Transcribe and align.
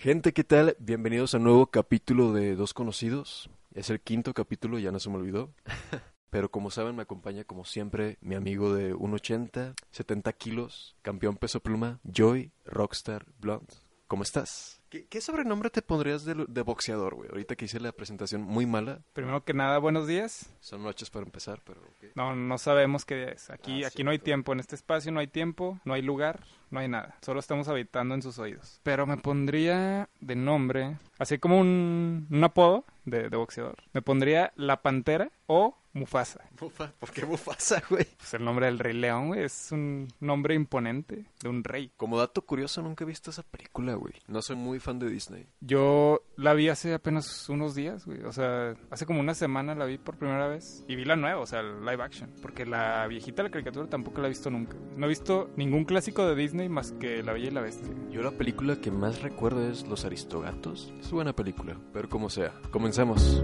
Gente, 0.00 0.32
¿qué 0.32 0.44
tal? 0.44 0.76
Bienvenidos 0.78 1.34
a 1.34 1.36
un 1.36 1.44
nuevo 1.44 1.66
capítulo 1.66 2.32
de 2.32 2.56
Dos 2.56 2.72
Conocidos. 2.72 3.50
Es 3.74 3.90
el 3.90 4.00
quinto 4.00 4.32
capítulo, 4.32 4.78
ya 4.78 4.90
no 4.90 4.98
se 4.98 5.10
me 5.10 5.16
olvidó. 5.16 5.52
Pero 6.30 6.50
como 6.50 6.70
saben, 6.70 6.96
me 6.96 7.02
acompaña 7.02 7.44
como 7.44 7.66
siempre 7.66 8.16
mi 8.22 8.34
amigo 8.34 8.72
de 8.72 8.94
1,80, 8.94 9.74
70 9.90 10.32
kilos, 10.32 10.96
campeón 11.02 11.36
peso 11.36 11.60
pluma, 11.60 12.00
Joy 12.10 12.50
Rockstar 12.64 13.26
Blonde. 13.40 13.74
¿Cómo 14.06 14.22
estás? 14.22 14.80
¿Qué, 14.88 15.06
qué 15.06 15.20
sobrenombre 15.20 15.68
te 15.68 15.82
pondrías 15.82 16.24
de, 16.24 16.46
de 16.48 16.62
boxeador, 16.62 17.16
güey? 17.16 17.28
Ahorita 17.28 17.54
que 17.54 17.66
hice 17.66 17.78
la 17.78 17.92
presentación 17.92 18.40
muy 18.40 18.64
mala. 18.64 19.02
Primero 19.12 19.44
que 19.44 19.52
nada, 19.52 19.76
buenos 19.76 20.06
días. 20.06 20.50
Son 20.60 20.82
noches 20.82 21.10
para 21.10 21.26
empezar, 21.26 21.60
pero... 21.62 21.82
¿qué? 22.00 22.12
No, 22.14 22.34
no 22.34 22.56
sabemos 22.56 23.04
qué 23.04 23.16
día 23.16 23.28
es. 23.28 23.50
Aquí, 23.50 23.84
Ah, 23.84 23.88
aquí 23.88 24.02
no 24.02 24.12
hay 24.12 24.18
tiempo. 24.18 24.54
En 24.54 24.60
este 24.60 24.76
espacio 24.76 25.12
no 25.12 25.20
hay 25.20 25.26
tiempo, 25.28 25.78
no 25.84 25.92
hay 25.92 26.00
lugar, 26.00 26.40
no 26.70 26.80
hay 26.80 26.88
nada. 26.88 27.16
Solo 27.22 27.40
estamos 27.40 27.68
habitando 27.68 28.14
en 28.14 28.22
sus 28.22 28.38
oídos. 28.38 28.80
Pero 28.82 29.06
me 29.06 29.16
pondría 29.16 30.08
de 30.20 30.36
nombre, 30.36 30.96
así 31.18 31.38
como 31.38 31.58
un, 31.58 32.26
un 32.30 32.44
apodo 32.44 32.84
de, 33.04 33.28
de 33.28 33.36
boxeador. 33.36 33.76
Me 33.92 34.02
pondría 34.02 34.52
La 34.56 34.82
Pantera 34.82 35.30
o 35.46 35.76
Mufasa. 35.92 36.44
Mufa- 36.60 36.92
¿Por 37.00 37.10
qué 37.10 37.26
Mufasa, 37.26 37.82
güey? 37.90 38.04
Pues 38.16 38.34
el 38.34 38.44
nombre 38.44 38.66
del 38.66 38.78
Rey 38.78 38.94
León, 38.94 39.28
güey, 39.28 39.42
es 39.42 39.72
un 39.72 40.06
nombre 40.20 40.54
imponente 40.54 41.24
de 41.42 41.48
un 41.48 41.64
rey. 41.64 41.90
Como 41.96 42.16
dato 42.16 42.42
curioso, 42.42 42.80
nunca 42.80 43.02
he 43.02 43.06
visto 43.08 43.30
esa 43.30 43.42
película, 43.42 43.94
güey. 43.94 44.14
No 44.28 44.40
soy 44.40 44.54
muy 44.54 44.78
fan 44.78 45.00
de 45.00 45.10
Disney. 45.10 45.48
Yo 45.60 46.22
la 46.40 46.54
vi 46.54 46.68
hace 46.68 46.94
apenas 46.94 47.48
unos 47.48 47.74
días, 47.74 48.06
güey. 48.06 48.22
O 48.24 48.32
sea, 48.32 48.74
hace 48.90 49.06
como 49.06 49.20
una 49.20 49.34
semana 49.34 49.74
la 49.74 49.84
vi 49.84 49.98
por 49.98 50.16
primera 50.16 50.48
vez. 50.48 50.84
Y 50.88 50.96
vi 50.96 51.04
la 51.04 51.16
nueva, 51.16 51.40
o 51.40 51.46
sea, 51.46 51.62
live 51.62 52.02
action. 52.02 52.30
Porque 52.40 52.64
la 52.64 53.06
viejita, 53.06 53.42
la 53.42 53.50
caricatura, 53.50 53.88
tampoco 53.88 54.20
la 54.20 54.28
he 54.28 54.30
visto 54.30 54.50
nunca. 54.50 54.76
No 54.96 55.06
he 55.06 55.08
visto 55.08 55.50
ningún 55.56 55.84
clásico 55.84 56.26
de 56.26 56.34
Disney 56.34 56.68
más 56.68 56.92
que 56.92 57.22
La 57.22 57.32
Bella 57.32 57.48
y 57.48 57.50
la 57.50 57.60
Bestia. 57.60 57.94
Yo 58.10 58.22
la 58.22 58.32
película 58.32 58.80
que 58.80 58.90
más 58.90 59.22
recuerdo 59.22 59.68
es 59.68 59.86
Los 59.86 60.04
Aristogatos. 60.04 60.92
Es 61.00 61.10
buena 61.10 61.34
película, 61.34 61.76
pero 61.92 62.08
como 62.08 62.30
sea. 62.30 62.52
Comencemos. 62.70 63.42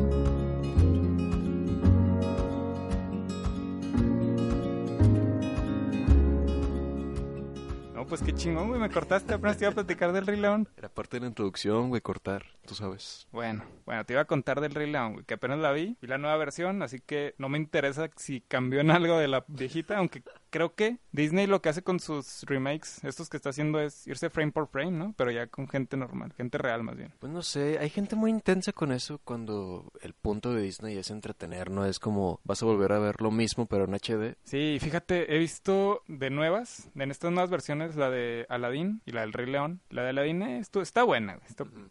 No, 8.07 8.11
pues 8.11 8.23
qué 8.23 8.33
chingón, 8.33 8.69
güey. 8.69 8.81
Me 8.81 8.89
cortaste, 8.89 9.35
apenas 9.35 9.57
te 9.57 9.65
iba 9.65 9.73
a 9.73 9.75
platicar 9.75 10.13
del 10.13 10.29
Rey 10.29 10.39
León. 10.39 10.69
Era 10.77 10.89
parte 10.89 11.17
de 11.17 11.23
la 11.23 11.27
introducción, 11.27 11.89
güey, 11.89 12.01
cortar, 12.01 12.45
tú 12.65 12.77
sabes. 12.77 13.27
Bueno, 13.33 13.65
bueno, 13.85 14.05
te 14.05 14.13
iba 14.13 14.23
a 14.23 14.27
contar 14.27 14.61
del 14.61 14.77
Rey 14.77 14.89
León, 14.89 15.15
güey, 15.15 15.25
que 15.25 15.35
apenas 15.35 15.59
la 15.59 15.73
vi. 15.73 15.97
Vi 16.01 16.07
la 16.07 16.17
nueva 16.17 16.37
versión, 16.37 16.85
así 16.85 17.01
que 17.01 17.35
no 17.39 17.49
me 17.49 17.59
interesa 17.59 18.09
si 18.15 18.43
cambió 18.43 18.79
en 18.79 18.93
algo 18.93 19.19
de 19.19 19.27
la 19.27 19.45
viejita, 19.49 19.99
aunque 19.99 20.23
creo 20.57 20.75
que 20.75 20.97
Disney 21.13 21.47
lo 21.47 21.61
que 21.61 21.69
hace 21.69 21.83
con 21.83 22.01
sus 22.01 22.45
remakes, 22.45 23.05
estos 23.05 23.29
que 23.29 23.37
está 23.37 23.51
haciendo 23.51 23.79
es 23.79 24.07
irse 24.07 24.31
frame 24.31 24.53
por 24.53 24.69
frame, 24.69 24.93
¿no? 24.93 25.15
Pero 25.15 25.31
ya 25.31 25.49
con 25.49 25.69
gente 25.69 25.99
normal, 25.99 26.33
gente 26.33 26.57
real 26.57 26.83
más 26.83 26.97
bien. 26.97 27.13
Pues 27.19 27.31
no 27.31 27.43
sé, 27.43 27.79
hay 27.79 27.91
gente 27.91 28.17
muy 28.17 28.31
intensa 28.31 28.73
con 28.73 28.91
eso 28.91 29.21
cuando 29.23 29.93
el 30.01 30.15
punto 30.15 30.55
de 30.55 30.63
Disney 30.63 30.97
es 30.97 31.11
entretener, 31.11 31.71
no 31.71 31.85
es 31.85 31.99
como 31.99 32.41
vas 32.45 32.63
a 32.63 32.67
volver 32.67 32.93
a 32.93 32.99
ver 32.99 33.21
lo 33.21 33.31
mismo 33.31 33.67
pero 33.67 33.85
en 33.85 33.93
HD. 33.93 34.39
Sí, 34.45 34.79
fíjate, 34.81 35.35
he 35.35 35.39
visto 35.39 36.03
de 36.09 36.31
nuevas, 36.31 36.89
en 36.95 37.11
estas 37.11 37.33
nuevas 37.33 37.51
versiones, 37.51 37.95
la 37.95 38.09
de 38.09 38.47
Aladdin 38.49 39.03
y 39.05 39.13
la 39.13 39.21
del 39.21 39.35
Rey 39.35 39.47
León. 39.47 39.83
La 39.91 40.05
de 40.05 40.09
Aladdin 40.09 40.41
esto, 40.41 40.81
está 40.81 41.03
buena. 41.03 41.39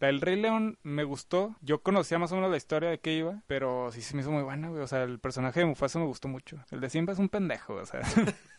La 0.00 0.08
del 0.08 0.20
Rey 0.20 0.40
León 0.40 0.76
me 0.82 1.04
gustó. 1.04 1.54
Yo 1.60 1.82
conocía 1.82 2.18
más 2.18 2.32
o 2.32 2.34
menos 2.34 2.50
la 2.50 2.56
historia 2.56 2.90
de 2.90 2.98
qué 2.98 3.12
iba, 3.12 3.44
pero 3.46 3.92
sí 3.92 4.02
se 4.02 4.16
me 4.16 4.22
hizo 4.22 4.32
muy 4.32 4.42
buena, 4.42 4.70
güey. 4.70 4.82
O 4.82 4.88
sea, 4.88 5.04
el 5.04 5.20
personaje 5.20 5.60
de 5.60 5.66
Mufasa 5.66 6.00
me 6.00 6.06
gustó 6.06 6.26
mucho. 6.26 6.58
El 6.72 6.80
de 6.80 6.90
Simba 6.90 7.12
es 7.12 7.20
un 7.20 7.28
pendejo, 7.28 7.74
o 7.74 7.86
sea. 7.86 8.00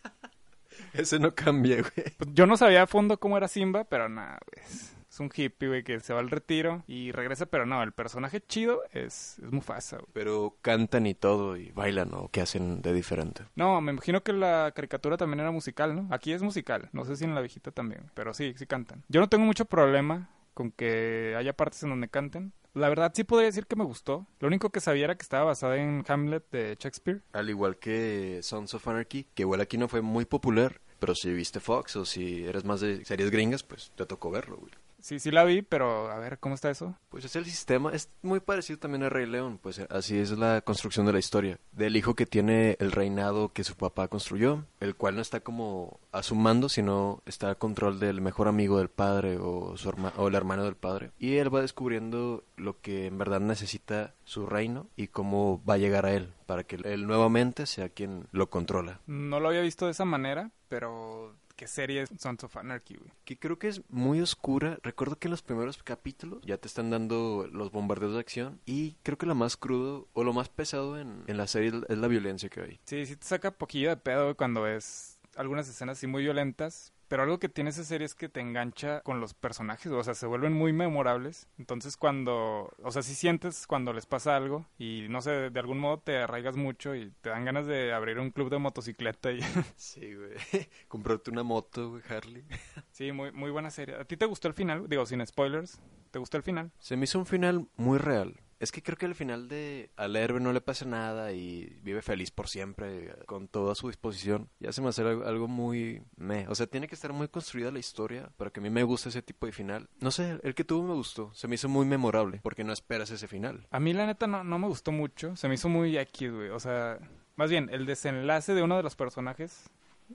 Ese 0.94 1.20
no 1.20 1.34
cambia, 1.34 1.78
güey. 1.78 2.16
Pues 2.18 2.30
yo 2.34 2.46
no 2.46 2.58
sabía 2.58 2.84
a 2.84 2.88
fondo 2.88 3.20
cómo 3.20 3.38
era 3.38 3.48
Simba, 3.48 3.84
pero 3.84 4.10
nada, 4.10 4.40
güey. 4.46 4.66
Es 5.10 5.20
un 5.20 5.32
hippie, 5.34 5.68
güey, 5.68 5.84
que 5.84 6.00
se 6.00 6.14
va 6.14 6.20
al 6.20 6.30
retiro 6.30 6.84
y 6.86 7.12
regresa, 7.12 7.48
pero 7.48 7.66
no, 7.66 7.82
el 7.82 7.92
personaje 7.92 8.42
chido 8.42 8.84
es, 8.92 9.40
es 9.40 9.52
Mufasa, 9.52 9.98
güey. 9.98 10.10
Pero 10.14 10.58
cantan 10.62 11.08
y 11.08 11.16
todo 11.16 11.58
y 11.58 11.72
bailan 11.72 12.14
o 12.14 12.30
qué 12.30 12.42
hacen 12.42 12.82
de 12.82 12.94
diferente. 12.94 13.44
No, 13.56 13.82
me 13.82 13.92
imagino 13.92 14.22
que 14.22 14.34
la 14.34 14.72
caricatura 14.76 15.18
también 15.18 15.40
era 15.40 15.52
musical, 15.52 15.96
¿no? 15.96 16.08
Aquí 16.14 16.34
es 16.34 16.44
musical, 16.44 16.90
no 16.92 17.06
sé 17.06 17.16
si 17.16 17.24
en 17.24 17.34
la 17.34 17.42
viejita 17.42 17.72
también, 17.72 18.12
pero 18.14 18.34
sí, 18.34 18.54
sí 18.58 18.68
cantan. 18.68 19.04
Yo 19.08 19.20
no 19.20 19.30
tengo 19.30 19.46
mucho 19.46 19.66
problema 19.66 20.30
con 20.54 20.72
que 20.72 21.36
haya 21.38 21.54
partes 21.54 21.84
en 21.84 21.90
donde 21.90 22.10
canten. 22.10 22.54
La 22.78 22.90
verdad 22.90 23.12
sí 23.16 23.24
podría 23.24 23.48
decir 23.48 23.66
que 23.66 23.76
me 23.76 23.84
gustó. 23.84 24.28
Lo 24.40 24.48
único 24.48 24.70
que 24.70 24.82
sabía 24.82 25.06
era 25.06 25.16
que 25.16 25.24
estaba 25.24 25.46
basada 25.46 25.78
en 25.78 26.06
Hamlet 26.08 26.44
de 26.52 26.78
Shakespeare. 26.80 27.24
Al 27.34 27.50
igual 27.50 27.78
que 27.78 28.40
Sons 28.44 28.76
of 28.76 28.88
Anarchy, 28.88 29.26
que 29.34 29.42
igual 29.42 29.62
aquí 29.62 29.80
no 29.80 29.88
fue 29.88 30.02
muy 30.02 30.26
popular, 30.26 30.80
pero 31.00 31.16
si 31.16 31.34
viste 31.34 31.60
Fox 31.60 31.96
o 31.96 32.06
si 32.06 32.46
eres 32.46 32.66
más 32.66 32.80
de 32.82 33.04
series 33.04 33.32
gringas, 33.32 33.64
pues 33.64 33.92
te 33.96 34.06
tocó 34.06 34.30
verlo, 34.30 34.58
güey. 34.58 34.72
Sí, 35.08 35.20
sí 35.20 35.32
la 35.32 35.46
vi, 35.46 35.62
pero 35.62 36.12
a 36.12 36.20
ver, 36.20 36.38
¿cómo 36.38 36.54
está 36.56 36.70
eso? 36.70 36.94
Pues 37.08 37.24
es 37.24 37.34
el 37.38 37.46
sistema, 37.46 37.94
es 37.94 38.10
muy 38.24 38.42
parecido 38.42 38.78
también 38.78 39.04
a 39.04 39.10
Rey 39.10 39.26
León, 39.26 39.58
pues 39.58 39.80
así 39.90 40.18
es 40.18 40.32
la 40.38 40.60
construcción 40.60 41.06
de 41.06 41.14
la 41.14 41.20
historia. 41.20 41.60
Del 41.72 41.96
hijo 41.96 42.14
que 42.14 42.26
tiene 42.26 42.76
el 42.82 42.92
reinado 42.92 43.54
que 43.54 43.64
su 43.64 43.78
papá 43.78 44.10
construyó, 44.10 44.66
el 44.82 44.96
cual 44.98 45.16
no 45.16 45.22
está 45.22 45.40
como 45.40 46.02
a 46.12 46.24
su 46.24 46.36
mando, 46.36 46.68
sino 46.68 47.22
está 47.26 47.52
a 47.52 47.56
control 47.56 48.02
del 48.02 48.20
mejor 48.20 48.50
amigo 48.50 48.80
del 48.80 48.90
padre 48.90 49.38
o, 49.40 49.78
su 49.78 49.88
herma- 49.90 50.12
o 50.18 50.28
el 50.28 50.36
hermano 50.36 50.66
del 50.66 50.76
padre. 50.76 51.12
Y 51.20 51.38
él 51.38 51.56
va 51.56 51.62
descubriendo 51.62 52.44
lo 52.58 52.82
que 52.82 53.06
en 53.06 53.18
verdad 53.18 53.40
necesita 53.40 54.14
su 54.26 54.46
reino 54.46 54.88
y 54.98 55.08
cómo 55.08 55.64
va 55.64 55.76
a 55.76 55.78
llegar 55.78 56.06
a 56.06 56.12
él, 56.16 56.34
para 56.48 56.66
que 56.66 56.76
él 56.84 57.08
nuevamente 57.08 57.66
sea 57.66 57.88
quien 57.88 58.28
lo 58.34 58.50
controla. 58.50 59.00
No 59.08 59.40
lo 59.40 59.48
había 59.48 59.62
visto 59.62 59.86
de 59.86 59.92
esa 59.92 60.04
manera, 60.04 60.52
pero 60.68 61.34
¿qué 61.58 61.68
serie 61.68 62.04
es 62.04 62.10
Sons 62.18 62.44
of 62.46 62.56
Anarchy, 62.56 62.96
güey? 62.96 63.12
que 63.26 63.38
creo 63.38 63.60
que 63.60 63.68
es 63.68 63.82
muy 63.90 64.22
oscura. 64.22 64.80
Recuerdo 64.84 65.18
que 65.20 65.28
en 65.28 65.32
los 65.32 65.42
primeros 65.42 65.84
capítulos 65.84 66.40
ya 66.46 66.58
te 66.58 66.68
están 66.68 66.90
dando 66.90 67.50
los 67.52 67.72
bombardeos 67.72 68.14
de 68.14 68.20
acción 68.20 68.62
y 68.66 68.94
creo 69.04 69.18
que 69.18 69.26
lo 69.26 69.36
más 69.36 69.58
crudo 69.58 70.08
o 70.14 70.24
lo 70.24 70.32
más 70.32 70.48
pesado 70.48 70.98
en, 70.98 71.24
en 71.28 71.36
la 71.38 71.48
serie 71.48 71.74
es 71.90 71.98
la 71.98 72.08
violencia 72.08 72.48
que 72.48 72.62
hay. 72.62 72.80
Sí, 72.86 73.06
sí 73.06 73.16
te 73.18 73.26
saca 73.26 73.52
poquillo 73.52 73.90
de 73.90 73.98
pedo 73.98 74.24
güey, 74.24 74.36
cuando 74.36 74.62
ves 74.62 75.20
algunas 75.36 75.68
escenas 75.68 75.98
así 75.98 76.08
muy 76.08 76.24
violentas. 76.24 76.94
Pero 77.08 77.24
algo 77.24 77.40
que 77.40 77.50
tiene 77.50 77.70
esa 77.70 77.84
serie 77.84 78.06
es 78.06 78.16
que 78.16 78.30
te 78.30 78.42
engancha 78.42 79.02
con 79.02 79.20
los 79.20 79.34
personajes, 79.34 79.92
o 79.92 80.04
sea, 80.04 80.14
se 80.14 80.28
vuelven 80.28 80.54
muy 80.54 80.74
memorables. 80.74 81.48
Entonces 81.58 81.98
cuando, 81.98 82.74
o 82.84 82.92
sea, 82.92 83.02
si 83.02 83.16
sientes 83.16 83.66
cuando 83.68 83.94
les 83.94 84.06
pasa 84.06 84.36
algo 84.36 84.66
y 84.78 85.08
no 85.10 85.22
sé, 85.22 85.50
de 85.50 85.60
algún 85.60 85.80
modo 85.80 86.00
te 86.00 86.18
arraigas 86.18 86.56
mucho 86.56 86.96
y 86.96 87.12
te 87.22 87.30
dan 87.30 87.46
ganas 87.46 87.66
de 87.66 87.94
abrir 87.94 88.20
un 88.20 88.32
club 88.32 88.50
de 88.50 88.60
motocicleta 88.60 89.32
y 89.32 89.40
Sí, 89.76 90.14
güey. 90.14 90.32
Comprarte 90.88 91.32
una 91.32 91.44
moto, 91.44 91.92
güey, 91.92 92.04
Harley. 92.10 92.44
sí, 92.92 93.12
muy 93.12 93.32
muy 93.32 93.52
buena 93.52 93.70
serie. 93.72 93.96
¿A 93.96 94.06
ti 94.06 94.18
te 94.18 94.26
gustó 94.26 94.48
el 94.48 94.54
final? 94.54 94.88
Digo, 94.90 95.06
sin 95.06 95.26
spoilers, 95.26 95.80
¿te 96.12 96.20
gustó 96.20 96.38
el 96.38 96.44
final? 96.44 96.72
Se 96.80 96.98
me 96.98 97.06
hizo 97.06 97.20
un 97.20 97.26
final 97.26 97.68
muy 97.78 97.98
real. 97.98 98.40
Es 98.60 98.72
que 98.72 98.82
creo 98.82 98.98
que 98.98 99.06
al 99.06 99.16
final 99.16 99.48
de 99.48 99.92
al 99.96 100.16
héroe 100.16 100.40
no 100.40 100.52
le 100.52 100.62
pasa 100.62 100.86
nada 100.86 101.32
y 101.32 101.80
vive 101.84 102.02
feliz 102.02 102.32
por 102.32 102.48
siempre 102.48 103.16
con 103.26 103.48
todo 103.48 103.72
a 103.72 103.76
su 103.76 103.88
disposición. 103.88 104.50
Ya 104.60 104.72
se 104.72 104.82
me 104.82 104.90
hace 104.90 105.04
algo, 105.04 105.48
muy 105.48 106.02
meh. 106.16 106.48
O 106.50 106.56
sea, 106.56 106.68
tiene 106.68 106.88
que 106.88 106.96
estar 106.96 107.14
muy 107.14 107.28
construida 107.28 107.72
la 107.72 107.80
historia 107.80 108.30
para 108.38 108.50
que 108.50 108.60
a 108.60 108.64
mí 108.64 108.70
me 108.70 108.84
guste 108.84 109.10
ese 109.10 109.22
tipo 109.22 109.46
de 109.46 109.52
final. 109.52 109.90
No 110.00 110.12
sé, 110.12 110.40
el 110.44 110.56
que 110.56 110.64
tuvo 110.64 110.88
me 110.88 110.94
gustó. 110.94 111.32
Se 111.34 111.48
me 111.48 111.56
hizo 111.56 111.70
muy 111.70 111.86
memorable 111.86 112.40
porque 112.42 112.64
no 112.64 112.74
esperas 112.74 113.12
ese 113.12 113.28
final. 113.28 113.68
A 113.70 113.80
mí 113.80 113.94
la 113.94 114.06
neta 114.06 114.28
no, 114.28 114.44
no 114.44 114.60
me 114.60 114.68
gustó 114.68 114.92
mucho, 114.92 115.36
se 115.36 115.48
me 115.48 115.56
hizo 115.56 115.70
muy 115.70 115.98
X, 115.98 116.32
güey. 116.32 116.50
O 116.50 116.60
sea, 116.60 117.00
más 117.36 117.50
bien, 117.50 117.70
el 117.72 117.86
desenlace 117.86 118.54
de 118.54 118.64
uno 118.64 118.78
de 118.78 118.84
los 118.84 118.96
personajes 118.96 119.70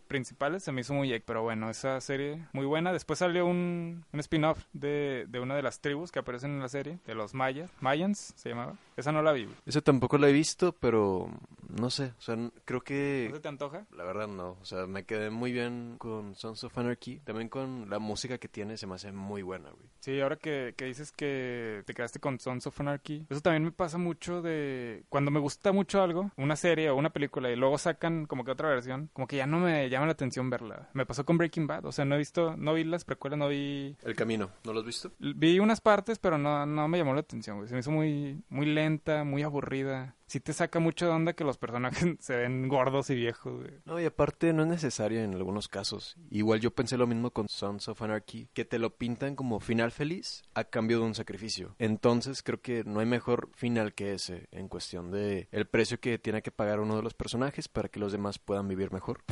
principales 0.08 0.62
se 0.62 0.72
me 0.72 0.80
hizo 0.80 0.94
muy 0.94 1.12
X. 1.12 1.24
Pero 1.26 1.42
bueno, 1.42 1.70
esa 1.70 2.00
serie 2.00 2.46
muy 2.52 2.66
buena. 2.66 2.92
Después 2.92 3.18
salió 3.18 3.46
un, 3.46 4.04
un 4.12 4.20
spin-off 4.20 4.64
de, 4.72 5.26
de 5.28 5.40
una 5.40 5.56
de 5.56 5.62
las 5.62 5.80
tribus 5.80 6.10
que 6.12 6.18
aparecen 6.18 6.52
en 6.52 6.60
la 6.60 6.68
serie, 6.68 6.98
de 7.06 7.14
los 7.14 7.34
mayas, 7.34 7.70
Mayans 7.80 8.32
se 8.36 8.50
llamaba. 8.50 8.76
Esa 8.96 9.12
no 9.12 9.22
la 9.22 9.32
vi. 9.32 9.48
Ese 9.66 9.82
tampoco 9.82 10.18
lo 10.18 10.26
he 10.26 10.32
visto, 10.32 10.72
pero 10.72 11.30
no 11.78 11.90
sé. 11.90 12.12
O 12.18 12.20
sea, 12.20 12.36
creo 12.64 12.78
¿No 12.80 12.84
que 12.84 13.30
se 13.32 13.40
te 13.40 13.48
antoja? 13.48 13.86
la 13.96 14.04
verdad 14.04 14.28
no. 14.28 14.58
O 14.60 14.64
sea, 14.64 14.86
me 14.86 15.04
quedé 15.04 15.30
muy 15.30 15.52
bien 15.52 15.96
con 15.98 16.34
Sons 16.34 16.64
of 16.64 16.76
Anarchy. 16.76 17.20
También 17.20 17.48
con 17.48 17.88
la 17.90 17.98
música 17.98 18.38
que 18.38 18.48
tiene 18.48 18.76
se 18.76 18.86
me 18.86 18.94
hace 18.94 19.12
muy 19.12 19.42
buena, 19.42 19.70
güey. 19.70 19.86
Sí, 20.00 20.20
ahora 20.20 20.36
que, 20.36 20.74
que 20.76 20.84
dices 20.86 21.12
que 21.12 21.82
te 21.86 21.94
quedaste 21.94 22.20
con 22.20 22.38
Sons 22.38 22.66
of 22.66 22.80
Anarchy, 22.80 23.26
eso 23.30 23.40
también 23.40 23.64
me 23.64 23.72
pasa 23.72 23.98
mucho 23.98 24.42
de 24.42 25.04
cuando 25.08 25.30
me 25.30 25.40
gusta 25.40 25.72
mucho 25.72 26.02
algo, 26.02 26.30
una 26.36 26.56
serie 26.56 26.90
o 26.90 26.96
una 26.96 27.10
película, 27.10 27.50
y 27.50 27.56
luego 27.56 27.78
sacan 27.78 28.26
como 28.26 28.44
que 28.44 28.50
otra 28.50 28.68
versión, 28.68 29.10
como 29.12 29.26
que 29.26 29.36
ya 29.36 29.46
no 29.46 29.58
me 29.58 29.88
llama 29.88 30.06
la 30.06 30.12
atención 30.12 30.50
verla. 30.50 30.90
Me 30.92 31.06
pasó 31.06 31.24
con 31.24 31.38
Breaking 31.38 31.66
Bad, 31.66 31.86
o 31.86 31.92
sea, 31.92 32.04
no 32.04 32.14
he 32.14 32.18
visto, 32.18 32.56
no 32.56 32.74
vi 32.74 32.84
las 32.84 33.04
precuelas, 33.04 33.38
no 33.38 33.48
vi... 33.48 33.96
El 34.02 34.14
camino, 34.14 34.50
¿no 34.64 34.72
lo 34.72 34.80
has 34.80 34.86
visto? 34.86 35.12
Vi 35.18 35.58
unas 35.58 35.80
partes, 35.80 36.18
pero 36.18 36.38
no, 36.38 36.66
no 36.66 36.88
me 36.88 36.98
llamó 36.98 37.14
la 37.14 37.20
atención, 37.20 37.56
güey. 37.56 37.68
Se 37.68 37.74
me 37.74 37.80
hizo 37.80 37.90
muy, 37.90 38.42
muy 38.48 38.66
lenta, 38.66 39.24
muy 39.24 39.42
aburrida. 39.42 40.14
Sí 40.32 40.40
te 40.40 40.54
saca 40.54 40.78
mucho 40.78 41.04
de 41.04 41.12
onda 41.12 41.34
que 41.34 41.44
los 41.44 41.58
personajes 41.58 42.16
se 42.20 42.34
ven 42.34 42.66
gordos 42.66 43.10
y 43.10 43.14
viejos, 43.14 43.52
güey. 43.54 43.72
No, 43.84 44.00
y 44.00 44.06
aparte 44.06 44.54
no 44.54 44.62
es 44.62 44.68
necesario 44.70 45.20
en 45.20 45.34
algunos 45.34 45.68
casos. 45.68 46.16
Igual 46.30 46.60
yo 46.60 46.70
pensé 46.70 46.96
lo 46.96 47.06
mismo 47.06 47.32
con 47.32 47.50
Sons 47.50 47.86
of 47.88 48.00
Anarchy, 48.00 48.48
que 48.54 48.64
te 48.64 48.78
lo 48.78 48.96
pintan 48.96 49.36
como 49.36 49.60
final 49.60 49.92
feliz 49.92 50.42
a 50.54 50.64
cambio 50.64 51.00
de 51.00 51.04
un 51.04 51.14
sacrificio. 51.14 51.76
Entonces 51.78 52.42
creo 52.42 52.62
que 52.62 52.82
no 52.82 53.00
hay 53.00 53.04
mejor 53.04 53.50
final 53.54 53.92
que 53.92 54.14
ese 54.14 54.48
en 54.52 54.68
cuestión 54.68 55.10
de 55.10 55.48
el 55.50 55.66
precio 55.66 56.00
que 56.00 56.18
tiene 56.18 56.40
que 56.40 56.50
pagar 56.50 56.80
uno 56.80 56.96
de 56.96 57.02
los 57.02 57.12
personajes 57.12 57.68
para 57.68 57.90
que 57.90 58.00
los 58.00 58.10
demás 58.10 58.38
puedan 58.38 58.68
vivir 58.68 58.90
mejor. 58.90 59.22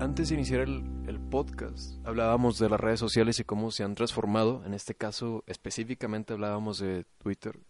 Antes 0.00 0.30
de 0.30 0.34
iniciar 0.34 0.62
el, 0.62 0.82
el 1.06 1.20
podcast, 1.20 2.04
hablábamos 2.04 2.58
de 2.58 2.68
las 2.68 2.80
redes 2.80 2.98
sociales 2.98 3.38
y 3.38 3.44
cómo 3.44 3.70
se 3.70 3.84
han 3.84 3.94
transformado. 3.94 4.64
En 4.64 4.74
este 4.74 4.96
caso, 4.96 5.44
específicamente 5.46 6.32
hablábamos 6.32 6.80
de 6.80 7.04
Twitter 7.18 7.60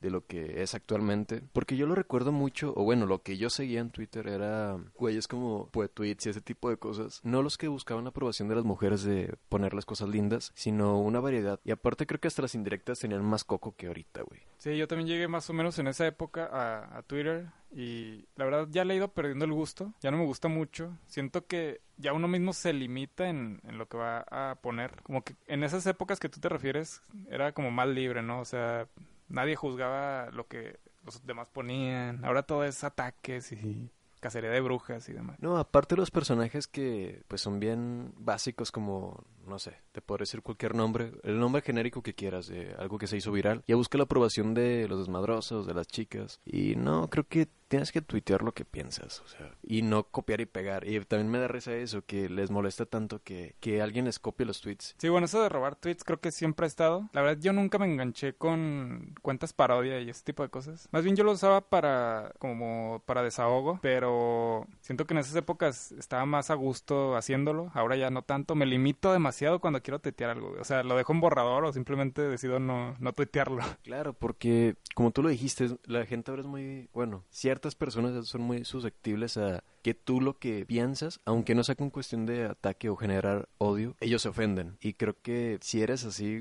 de 0.00 0.10
lo 0.10 0.26
que 0.26 0.62
es 0.62 0.74
actualmente. 0.74 1.42
Porque 1.52 1.76
yo 1.76 1.86
lo 1.86 1.94
recuerdo 1.94 2.32
mucho, 2.32 2.72
o 2.76 2.84
bueno, 2.84 3.06
lo 3.06 3.22
que 3.22 3.36
yo 3.36 3.50
seguía 3.50 3.80
en 3.80 3.90
Twitter 3.90 4.28
era 4.28 4.78
güeyes 4.96 5.28
como 5.28 5.70
tweets 5.94 6.26
y 6.26 6.30
ese 6.30 6.40
tipo 6.40 6.70
de 6.70 6.76
cosas. 6.76 7.20
No 7.24 7.42
los 7.42 7.58
que 7.58 7.68
buscaban 7.68 8.04
la 8.04 8.10
aprobación 8.10 8.48
de 8.48 8.56
las 8.56 8.64
mujeres 8.64 9.02
de 9.02 9.34
ponerles 9.48 9.84
cosas 9.84 10.08
lindas, 10.08 10.52
sino 10.54 11.00
una 11.00 11.20
variedad. 11.20 11.60
Y 11.64 11.70
aparte 11.70 12.06
creo 12.06 12.20
que 12.20 12.28
hasta 12.28 12.42
las 12.42 12.54
indirectas 12.54 13.00
tenían 13.00 13.24
más 13.24 13.44
coco 13.44 13.74
que 13.76 13.86
ahorita, 13.86 14.22
güey. 14.22 14.40
Sí, 14.58 14.76
yo 14.76 14.88
también 14.88 15.08
llegué 15.08 15.28
más 15.28 15.48
o 15.50 15.52
menos 15.52 15.78
en 15.78 15.88
esa 15.88 16.06
época 16.06 16.46
a, 16.46 16.98
a 16.98 17.02
Twitter 17.02 17.46
y 17.70 18.26
la 18.36 18.44
verdad 18.44 18.68
ya 18.70 18.84
le 18.84 18.94
he 18.94 18.96
ido 18.96 19.08
perdiendo 19.08 19.44
el 19.44 19.52
gusto, 19.52 19.92
ya 20.00 20.10
no 20.10 20.18
me 20.18 20.24
gusta 20.24 20.48
mucho. 20.48 20.96
Siento 21.06 21.46
que 21.46 21.80
ya 21.98 22.12
uno 22.12 22.28
mismo 22.28 22.52
se 22.52 22.72
limita 22.72 23.28
en, 23.28 23.60
en, 23.64 23.78
lo 23.78 23.86
que 23.86 23.96
va 23.96 24.24
a 24.30 24.56
poner. 24.56 25.02
Como 25.02 25.22
que 25.22 25.34
en 25.46 25.62
esas 25.62 25.86
épocas 25.86 26.20
que 26.20 26.28
tú 26.28 26.40
te 26.40 26.48
refieres 26.48 27.02
era 27.28 27.52
como 27.52 27.70
más 27.70 27.88
libre, 27.88 28.22
¿no? 28.22 28.40
O 28.40 28.44
sea, 28.44 28.88
nadie 29.28 29.56
juzgaba 29.56 30.30
lo 30.30 30.46
que 30.46 30.78
los 31.04 31.24
demás 31.26 31.48
ponían. 31.52 32.24
Ahora 32.24 32.42
todo 32.42 32.64
es 32.64 32.84
ataques 32.84 33.52
y 33.52 33.90
cacería 34.20 34.50
de 34.50 34.60
brujas 34.60 35.08
y 35.08 35.12
demás. 35.12 35.38
No, 35.40 35.56
aparte 35.56 35.96
los 35.96 36.10
personajes 36.10 36.66
que 36.66 37.22
pues 37.28 37.40
son 37.40 37.60
bien 37.60 38.12
básicos 38.16 38.72
como, 38.72 39.24
no 39.46 39.58
sé, 39.58 39.76
te 39.92 40.00
puedo 40.00 40.18
decir 40.18 40.42
cualquier 40.42 40.74
nombre, 40.74 41.12
el 41.22 41.38
nombre 41.38 41.62
genérico 41.62 42.02
que 42.02 42.14
quieras 42.14 42.46
de 42.48 42.74
algo 42.78 42.98
que 42.98 43.06
se 43.06 43.16
hizo 43.16 43.32
viral. 43.32 43.62
Ya 43.66 43.76
busca 43.76 43.98
la 43.98 44.04
aprobación 44.04 44.54
de 44.54 44.88
los 44.88 44.98
desmadrosos, 44.98 45.66
de 45.66 45.74
las 45.74 45.86
chicas. 45.86 46.40
Y 46.44 46.76
no, 46.76 47.08
creo 47.08 47.24
que 47.28 47.48
tienes 47.68 47.92
que 47.92 48.00
tuitear 48.00 48.42
lo 48.42 48.52
que 48.52 48.64
piensas, 48.64 49.20
o 49.20 49.28
sea, 49.28 49.54
y 49.62 49.82
no 49.82 50.04
copiar 50.04 50.40
y 50.40 50.46
pegar. 50.46 50.86
Y 50.86 51.00
también 51.04 51.30
me 51.30 51.38
da 51.38 51.48
risa 51.48 51.74
eso, 51.74 52.02
que 52.04 52.28
les 52.28 52.50
molesta 52.50 52.86
tanto 52.86 53.22
que, 53.22 53.56
que 53.60 53.82
alguien 53.82 54.04
les 54.04 54.18
copie 54.18 54.46
los 54.46 54.60
tweets. 54.60 54.94
Sí, 54.98 55.08
bueno, 55.08 55.26
eso 55.26 55.42
de 55.42 55.48
robar 55.48 55.76
tweets 55.76 56.04
creo 56.04 56.20
que 56.20 56.30
siempre 56.30 56.64
ha 56.64 56.68
estado. 56.68 57.08
La 57.12 57.22
verdad, 57.22 57.42
yo 57.42 57.52
nunca 57.52 57.78
me 57.78 57.86
enganché 57.86 58.34
con 58.34 59.14
cuentas 59.22 59.52
parodia 59.52 60.00
y 60.00 60.10
ese 60.10 60.24
tipo 60.24 60.42
de 60.42 60.48
cosas. 60.48 60.88
Más 60.92 61.02
bien 61.02 61.16
yo 61.16 61.24
lo 61.24 61.32
usaba 61.32 61.60
para, 61.60 62.32
como 62.38 63.02
para 63.04 63.22
desahogo, 63.22 63.78
pero 63.82 64.66
siento 64.80 65.06
que 65.06 65.14
en 65.14 65.18
esas 65.18 65.34
épocas 65.36 65.92
estaba 65.92 66.24
más 66.24 66.50
a 66.50 66.54
gusto 66.54 67.16
haciéndolo. 67.16 67.70
Ahora 67.74 67.96
ya 67.96 68.10
no 68.10 68.22
tanto. 68.22 68.54
Me 68.54 68.66
limito 68.66 69.12
demasiado 69.12 69.35
cuando 69.60 69.82
quiero 69.82 69.98
tuitear 69.98 70.30
algo. 70.30 70.54
O 70.60 70.64
sea, 70.64 70.82
lo 70.82 70.96
dejo 70.96 71.12
en 71.12 71.20
borrador 71.20 71.64
o 71.64 71.72
simplemente 71.72 72.22
decido 72.22 72.58
no, 72.58 72.96
no 72.98 73.12
tuitearlo. 73.12 73.62
Claro, 73.86 74.14
porque 74.14 74.76
como 74.94 75.12
tú 75.12 75.22
lo 75.22 75.28
dijiste, 75.28 75.68
la 75.84 76.04
gente 76.06 76.30
ahora 76.30 76.42
es 76.42 76.48
muy, 76.48 76.88
bueno, 76.92 77.24
ciertas 77.30 77.74
personas 77.74 78.26
son 78.26 78.40
muy 78.40 78.64
susceptibles 78.64 79.36
a 79.36 79.62
que 79.86 79.94
tú 79.94 80.20
lo 80.20 80.36
que 80.40 80.66
piensas, 80.66 81.20
aunque 81.26 81.54
no 81.54 81.62
sea 81.62 81.76
con 81.76 81.90
cuestión 81.90 82.26
de 82.26 82.46
ataque 82.46 82.88
o 82.88 82.96
generar 82.96 83.48
odio, 83.58 83.94
ellos 84.00 84.20
se 84.20 84.30
ofenden. 84.30 84.76
Y 84.80 84.94
creo 84.94 85.14
que 85.22 85.58
si 85.60 85.80
eres 85.80 86.04
así, 86.04 86.40